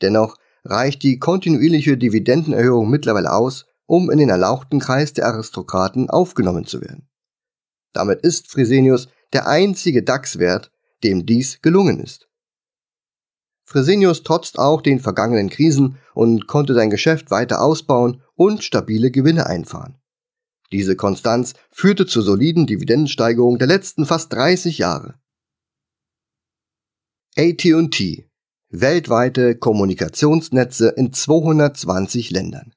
Dennoch 0.00 0.36
reicht 0.64 1.02
die 1.02 1.18
kontinuierliche 1.18 1.96
Dividendenerhöhung 1.96 2.88
mittlerweile 2.90 3.32
aus, 3.32 3.66
um 3.86 4.10
in 4.10 4.18
den 4.18 4.30
erlauchten 4.30 4.80
Kreis 4.80 5.12
der 5.12 5.26
Aristokraten 5.26 6.08
aufgenommen 6.08 6.64
zu 6.64 6.80
werden. 6.80 7.08
Damit 7.92 8.22
ist 8.22 8.50
Fresenius 8.50 9.08
der 9.32 9.46
einzige 9.46 10.02
DAX-Wert, 10.02 10.72
dem 11.04 11.26
dies 11.26 11.60
gelungen 11.60 12.00
ist. 12.00 12.28
Fresenius 13.72 14.22
trotzt 14.22 14.58
auch 14.58 14.82
den 14.82 15.00
vergangenen 15.00 15.48
Krisen 15.48 15.96
und 16.14 16.46
konnte 16.46 16.74
sein 16.74 16.90
Geschäft 16.90 17.30
weiter 17.30 17.62
ausbauen 17.62 18.22
und 18.34 18.62
stabile 18.62 19.10
Gewinne 19.10 19.46
einfahren. 19.46 19.96
Diese 20.72 20.94
Konstanz 20.94 21.54
führte 21.70 22.06
zur 22.06 22.22
soliden 22.22 22.66
Dividendensteigerung 22.66 23.58
der 23.58 23.68
letzten 23.68 24.04
fast 24.04 24.32
30 24.32 24.78
Jahre. 24.78 25.14
AT&T 27.36 28.28
weltweite 28.68 29.56
Kommunikationsnetze 29.56 30.88
in 30.88 31.12
220 31.12 32.30
Ländern. 32.30 32.74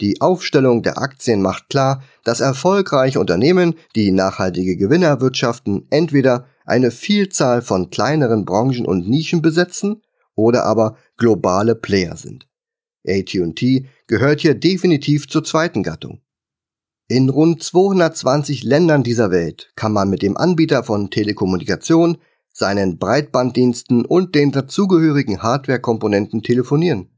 Die 0.00 0.22
Aufstellung 0.22 0.82
der 0.82 0.98
Aktien 0.98 1.42
macht 1.42 1.68
klar, 1.68 2.02
dass 2.24 2.40
erfolgreiche 2.40 3.20
Unternehmen, 3.20 3.74
die 3.94 4.10
nachhaltige 4.12 4.76
Gewinne 4.76 5.06
erwirtschaften, 5.06 5.86
entweder 5.90 6.46
eine 6.70 6.90
Vielzahl 6.90 7.62
von 7.62 7.90
kleineren 7.90 8.44
Branchen 8.44 8.86
und 8.86 9.08
Nischen 9.08 9.42
besetzen 9.42 10.02
oder 10.34 10.64
aber 10.64 10.96
globale 11.16 11.74
Player 11.74 12.16
sind. 12.16 12.48
AT&T 13.06 13.86
gehört 14.06 14.40
hier 14.40 14.54
definitiv 14.54 15.28
zur 15.28 15.44
zweiten 15.44 15.82
Gattung. 15.82 16.20
In 17.08 17.28
rund 17.28 17.62
220 17.62 18.62
Ländern 18.62 19.02
dieser 19.02 19.30
Welt 19.30 19.72
kann 19.74 19.92
man 19.92 20.08
mit 20.10 20.22
dem 20.22 20.36
Anbieter 20.36 20.84
von 20.84 21.10
Telekommunikation, 21.10 22.18
seinen 22.52 22.98
Breitbanddiensten 22.98 24.04
und 24.04 24.34
den 24.34 24.52
dazugehörigen 24.52 25.42
Hardwarekomponenten 25.42 26.42
telefonieren. 26.42 27.08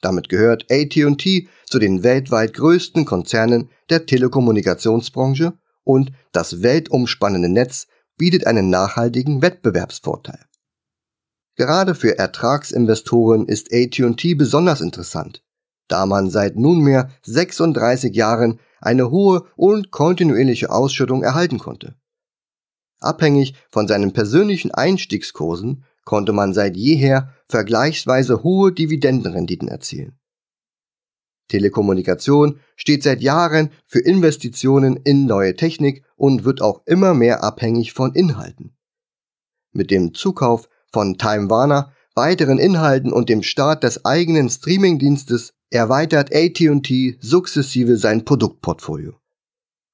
Damit 0.00 0.28
gehört 0.28 0.66
AT&T 0.70 1.48
zu 1.64 1.78
den 1.78 2.02
weltweit 2.04 2.54
größten 2.54 3.04
Konzernen 3.04 3.70
der 3.90 4.06
Telekommunikationsbranche 4.06 5.54
und 5.82 6.12
das 6.32 6.62
weltumspannende 6.62 7.48
Netz 7.48 7.88
bietet 8.16 8.46
einen 8.46 8.70
nachhaltigen 8.70 9.42
Wettbewerbsvorteil. 9.42 10.44
Gerade 11.56 11.94
für 11.94 12.18
Ertragsinvestoren 12.18 13.46
ist 13.46 13.72
AT&T 13.72 14.34
besonders 14.34 14.80
interessant, 14.80 15.42
da 15.88 16.04
man 16.06 16.28
seit 16.28 16.56
nunmehr 16.56 17.10
36 17.22 18.14
Jahren 18.14 18.60
eine 18.80 19.10
hohe 19.10 19.44
und 19.56 19.90
kontinuierliche 19.90 20.70
Ausschüttung 20.70 21.22
erhalten 21.22 21.58
konnte. 21.58 21.96
Abhängig 23.00 23.54
von 23.70 23.88
seinen 23.88 24.12
persönlichen 24.12 24.70
Einstiegskursen 24.70 25.84
konnte 26.04 26.32
man 26.32 26.54
seit 26.54 26.76
jeher 26.76 27.32
vergleichsweise 27.48 28.42
hohe 28.42 28.72
Dividendenrenditen 28.72 29.68
erzielen. 29.68 30.18
Telekommunikation 31.48 32.60
steht 32.76 33.02
seit 33.02 33.20
Jahren 33.20 33.70
für 33.86 34.00
Investitionen 34.00 34.96
in 34.96 35.26
neue 35.26 35.54
Technik 35.54 36.04
und 36.16 36.44
wird 36.44 36.60
auch 36.60 36.82
immer 36.86 37.14
mehr 37.14 37.44
abhängig 37.44 37.92
von 37.92 38.14
Inhalten. 38.14 38.76
Mit 39.72 39.90
dem 39.90 40.14
Zukauf 40.14 40.68
von 40.90 41.18
Time 41.18 41.50
Warner, 41.50 41.92
weiteren 42.14 42.58
Inhalten 42.58 43.12
und 43.12 43.28
dem 43.28 43.42
Start 43.42 43.84
des 43.84 44.04
eigenen 44.04 44.48
Streamingdienstes 44.48 45.52
erweitert 45.70 46.34
AT&T 46.34 47.18
sukzessive 47.20 47.96
sein 47.96 48.24
Produktportfolio. 48.24 49.14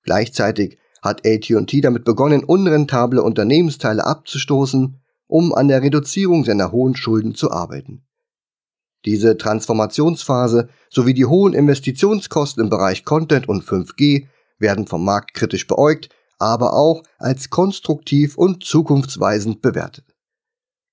Gleichzeitig 0.03 0.79
hat 1.03 1.27
AT&T 1.27 1.81
damit 1.81 2.05
begonnen, 2.05 2.45
unrentable 2.45 3.23
Unternehmensteile 3.23 4.07
abzustoßen, 4.07 5.01
um 5.27 5.53
an 5.55 5.69
der 5.69 5.83
Reduzierung 5.83 6.45
seiner 6.45 6.71
hohen 6.71 6.95
Schulden 6.95 7.35
zu 7.35 7.51
arbeiten. 7.51 8.05
Diese 9.05 9.37
Transformationsphase 9.37 10.69
sowie 10.89 11.15
die 11.15 11.27
hohen 11.27 11.55
Investitionskosten 11.55 12.63
im 12.63 12.71
Bereich 12.71 13.05
Content 13.05 13.49
und 13.49 13.65
5G 13.65 14.29
werden 14.59 14.87
vom 14.87 15.05
Markt 15.05 15.35
kritisch 15.35 15.67
beäugt, 15.67 16.09
aber 16.39 16.75
auch 16.75 17.03
als 17.19 17.51
konstruktiv 17.51 18.37
und 18.37 18.65
zukunftsweisend 18.65 19.61
bewertet. 19.63 20.05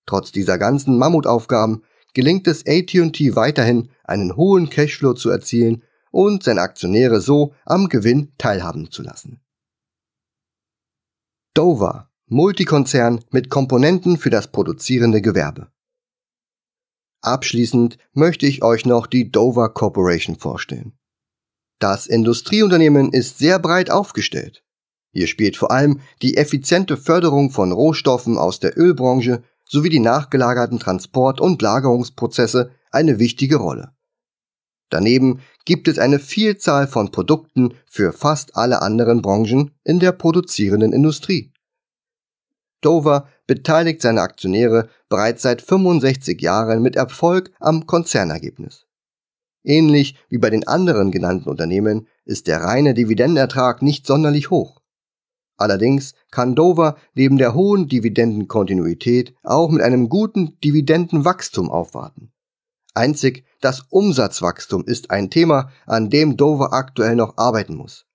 Trotz 0.05 0.31
dieser 0.31 0.57
ganzen 0.57 0.97
Mammutaufgaben 0.97 1.83
gelingt 2.13 2.47
es 2.47 2.65
AT&T 2.65 3.35
weiterhin, 3.35 3.89
einen 4.03 4.35
hohen 4.35 4.69
Cashflow 4.69 5.13
zu 5.13 5.29
erzielen 5.29 5.83
und 6.11 6.43
seine 6.43 6.61
Aktionäre 6.61 7.21
so 7.21 7.53
am 7.65 7.89
Gewinn 7.89 8.33
teilhaben 8.39 8.89
zu 8.89 9.03
lassen. 9.03 9.41
Dover, 11.53 12.09
Multikonzern 12.25 13.23
mit 13.31 13.49
Komponenten 13.49 14.17
für 14.17 14.29
das 14.29 14.51
produzierende 14.51 15.21
Gewerbe. 15.21 15.71
Abschließend 17.21 17.97
möchte 18.13 18.45
ich 18.45 18.63
euch 18.63 18.85
noch 18.85 19.07
die 19.07 19.31
Dover 19.31 19.73
Corporation 19.73 20.37
vorstellen. 20.37 20.93
Das 21.79 22.07
Industrieunternehmen 22.07 23.11
ist 23.11 23.37
sehr 23.37 23.59
breit 23.59 23.89
aufgestellt. 23.89 24.63
Hier 25.11 25.27
spielt 25.27 25.57
vor 25.57 25.71
allem 25.71 26.01
die 26.21 26.37
effiziente 26.37 26.97
Förderung 26.97 27.51
von 27.51 27.71
Rohstoffen 27.71 28.37
aus 28.37 28.59
der 28.59 28.77
Ölbranche 28.77 29.43
sowie 29.65 29.89
die 29.89 29.99
nachgelagerten 29.99 30.79
Transport- 30.79 31.41
und 31.41 31.61
Lagerungsprozesse 31.61 32.71
eine 32.91 33.19
wichtige 33.19 33.57
Rolle. 33.57 33.91
Daneben 34.89 35.41
gibt 35.65 35.87
es 35.87 35.99
eine 35.99 36.19
Vielzahl 36.19 36.87
von 36.87 37.11
Produkten 37.11 37.75
für 37.85 38.11
fast 38.11 38.55
alle 38.55 38.81
anderen 38.81 39.21
Branchen 39.21 39.71
in 39.83 39.99
der 39.99 40.11
produzierenden 40.11 40.93
Industrie. 40.93 41.53
Dover 42.81 43.27
beteiligt 43.49 43.99
seine 44.03 44.21
Aktionäre 44.21 44.89
bereits 45.09 45.41
seit 45.41 45.63
65 45.63 46.39
Jahren 46.39 46.83
mit 46.83 46.95
Erfolg 46.95 47.49
am 47.59 47.87
Konzernergebnis. 47.87 48.85
Ähnlich 49.63 50.15
wie 50.29 50.37
bei 50.37 50.51
den 50.51 50.67
anderen 50.67 51.09
genannten 51.09 51.49
Unternehmen 51.49 52.07
ist 52.25 52.45
der 52.45 52.61
reine 52.61 52.93
Dividendenertrag 52.93 53.81
nicht 53.81 54.05
sonderlich 54.05 54.51
hoch. 54.51 54.81
Allerdings 55.57 56.13
kann 56.29 56.53
Dover 56.53 56.95
neben 57.15 57.39
der 57.39 57.55
hohen 57.55 57.87
Dividendenkontinuität 57.87 59.33
auch 59.41 59.71
mit 59.71 59.81
einem 59.81 60.09
guten 60.09 60.59
Dividendenwachstum 60.63 61.71
aufwarten. 61.71 62.31
Einzig 62.93 63.45
das 63.61 63.81
Umsatzwachstum 63.89 64.85
ist 64.85 65.09
ein 65.09 65.31
Thema, 65.31 65.71
an 65.87 66.11
dem 66.11 66.37
Dover 66.37 66.71
aktuell 66.71 67.15
noch 67.15 67.35
arbeiten 67.37 67.73
muss. 67.73 68.05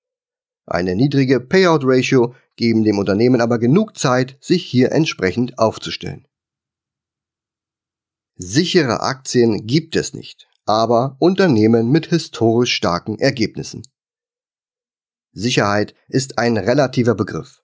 Eine 0.66 0.94
niedrige 0.94 1.40
Payout-Ratio 1.40 2.35
geben 2.57 2.85
dem 2.85 2.98
Unternehmen 2.98 3.40
aber 3.40 3.59
genug 3.59 3.98
Zeit, 3.98 4.37
sich 4.40 4.64
hier 4.64 4.92
entsprechend 4.92 5.59
aufzustellen. 5.59 6.27
Sichere 8.37 9.00
Aktien 9.00 9.66
gibt 9.66 9.94
es 9.94 10.14
nicht, 10.14 10.48
aber 10.64 11.16
Unternehmen 11.18 11.90
mit 11.90 12.07
historisch 12.07 12.74
starken 12.74 13.18
Ergebnissen. 13.18 13.83
Sicherheit 15.33 15.94
ist 16.09 16.38
ein 16.38 16.57
relativer 16.57 17.14
Begriff. 17.14 17.62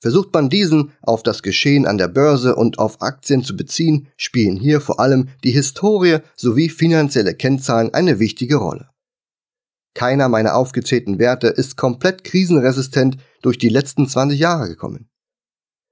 Versucht 0.00 0.32
man 0.32 0.50
diesen 0.50 0.92
auf 1.00 1.22
das 1.22 1.42
Geschehen 1.42 1.86
an 1.86 1.98
der 1.98 2.08
Börse 2.08 2.56
und 2.56 2.78
auf 2.78 3.02
Aktien 3.02 3.42
zu 3.42 3.56
beziehen, 3.56 4.08
spielen 4.16 4.56
hier 4.56 4.80
vor 4.80 5.00
allem 5.00 5.28
die 5.44 5.50
Historie 5.50 6.18
sowie 6.36 6.68
finanzielle 6.68 7.34
Kennzahlen 7.34 7.92
eine 7.94 8.18
wichtige 8.18 8.56
Rolle. 8.56 8.90
Keiner 9.94 10.28
meiner 10.28 10.56
aufgezählten 10.56 11.18
Werte 11.18 11.46
ist 11.48 11.76
komplett 11.76 12.24
krisenresistent 12.24 13.16
durch 13.42 13.58
die 13.58 13.68
letzten 13.68 14.08
20 14.08 14.38
Jahre 14.38 14.68
gekommen. 14.68 15.08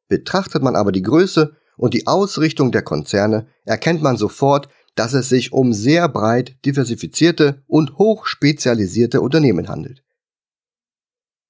Betrachtet 0.09 0.62
man 0.62 0.77
aber 0.77 0.93
die 0.93 1.03
Größe 1.03 1.57
und 1.77 1.95
die 1.95 2.07
Ausrichtung 2.07 2.73
der 2.73 2.83
Konzerne, 2.83 3.47
erkennt 3.65 4.03
man 4.03 4.17
sofort, 4.17 4.69
dass 4.95 5.15
es 5.15 5.29
sich 5.29 5.53
um 5.53 5.73
sehr 5.73 6.09
breit 6.09 6.57
diversifizierte 6.65 7.62
und 7.67 7.97
hoch 7.97 8.27
spezialisierte 8.27 9.21
Unternehmen 9.21 9.69
handelt. 9.69 10.03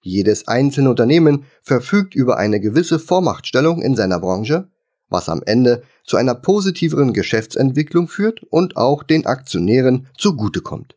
Jedes 0.00 0.48
einzelne 0.48 0.90
Unternehmen 0.90 1.44
verfügt 1.62 2.14
über 2.14 2.36
eine 2.36 2.60
gewisse 2.60 2.98
Vormachtstellung 2.98 3.82
in 3.82 3.96
seiner 3.96 4.20
Branche, 4.20 4.70
was 5.08 5.28
am 5.28 5.42
Ende 5.44 5.82
zu 6.04 6.16
einer 6.16 6.34
positiveren 6.34 7.12
Geschäftsentwicklung 7.12 8.08
führt 8.08 8.42
und 8.42 8.76
auch 8.76 9.02
den 9.02 9.26
Aktionären 9.26 10.08
zugutekommt. 10.16 10.96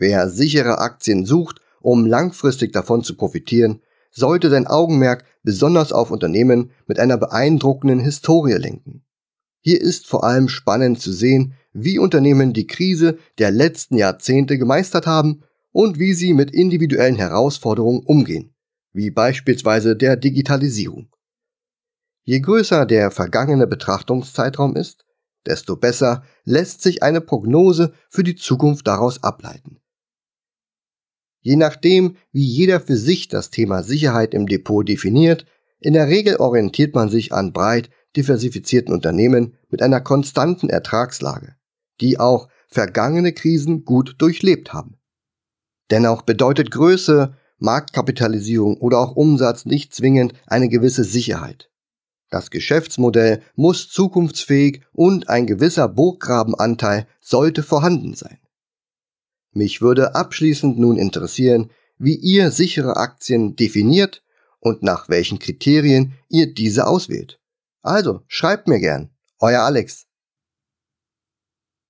Wer 0.00 0.30
sichere 0.30 0.78
Aktien 0.78 1.26
sucht, 1.26 1.60
um 1.80 2.06
langfristig 2.06 2.72
davon 2.72 3.02
zu 3.02 3.16
profitieren, 3.16 3.82
sollte 4.12 4.48
sein 4.48 4.68
Augenmerk 4.68 5.24
besonders 5.42 5.92
auf 5.92 6.12
Unternehmen 6.12 6.70
mit 6.86 7.00
einer 7.00 7.16
beeindruckenden 7.16 7.98
Historie 7.98 8.52
lenken. 8.52 9.02
Hier 9.60 9.80
ist 9.80 10.06
vor 10.06 10.22
allem 10.22 10.48
spannend 10.48 11.00
zu 11.00 11.12
sehen, 11.12 11.54
wie 11.72 11.98
Unternehmen 11.98 12.52
die 12.52 12.68
Krise 12.68 13.18
der 13.38 13.50
letzten 13.50 13.96
Jahrzehnte 13.96 14.56
gemeistert 14.56 15.08
haben 15.08 15.42
und 15.72 15.98
wie 15.98 16.14
sie 16.14 16.32
mit 16.32 16.52
individuellen 16.52 17.16
Herausforderungen 17.16 18.04
umgehen, 18.04 18.54
wie 18.92 19.10
beispielsweise 19.10 19.96
der 19.96 20.16
Digitalisierung. 20.16 21.08
Je 22.22 22.38
größer 22.38 22.86
der 22.86 23.10
vergangene 23.10 23.66
Betrachtungszeitraum 23.66 24.76
ist, 24.76 25.04
desto 25.44 25.76
besser 25.76 26.22
lässt 26.44 26.82
sich 26.82 27.02
eine 27.02 27.20
Prognose 27.20 27.92
für 28.08 28.22
die 28.22 28.36
Zukunft 28.36 28.86
daraus 28.86 29.24
ableiten. 29.24 29.77
Je 31.40 31.56
nachdem, 31.56 32.16
wie 32.32 32.44
jeder 32.44 32.80
für 32.80 32.96
sich 32.96 33.28
das 33.28 33.50
Thema 33.50 33.82
Sicherheit 33.82 34.34
im 34.34 34.46
Depot 34.46 34.86
definiert, 34.86 35.46
in 35.80 35.92
der 35.92 36.08
Regel 36.08 36.36
orientiert 36.36 36.94
man 36.94 37.08
sich 37.08 37.32
an 37.32 37.52
breit 37.52 37.90
diversifizierten 38.16 38.92
Unternehmen 38.92 39.54
mit 39.68 39.82
einer 39.82 40.00
konstanten 40.00 40.68
Ertragslage, 40.68 41.54
die 42.00 42.18
auch 42.18 42.48
vergangene 42.68 43.32
Krisen 43.32 43.84
gut 43.84 44.16
durchlebt 44.18 44.72
haben. 44.72 44.98
Dennoch 45.90 46.22
bedeutet 46.22 46.70
Größe, 46.70 47.34
Marktkapitalisierung 47.58 48.76
oder 48.76 48.98
auch 48.98 49.16
Umsatz 49.16 49.64
nicht 49.64 49.94
zwingend 49.94 50.34
eine 50.46 50.68
gewisse 50.68 51.04
Sicherheit. 51.04 51.70
Das 52.30 52.50
Geschäftsmodell 52.50 53.42
muss 53.54 53.88
zukunftsfähig 53.88 54.82
und 54.92 55.28
ein 55.28 55.46
gewisser 55.46 55.88
Burggrabenanteil 55.88 57.06
sollte 57.20 57.62
vorhanden 57.62 58.14
sein. 58.14 58.38
Mich 59.52 59.80
würde 59.80 60.14
abschließend 60.14 60.78
nun 60.78 60.98
interessieren, 60.98 61.70
wie 61.98 62.14
ihr 62.14 62.50
sichere 62.50 62.96
Aktien 62.96 63.56
definiert 63.56 64.22
und 64.60 64.82
nach 64.82 65.08
welchen 65.08 65.38
Kriterien 65.38 66.14
ihr 66.28 66.52
diese 66.52 66.86
auswählt. 66.86 67.40
Also 67.82 68.22
schreibt 68.26 68.68
mir 68.68 68.80
gern. 68.80 69.10
Euer 69.38 69.62
Alex. 69.62 70.07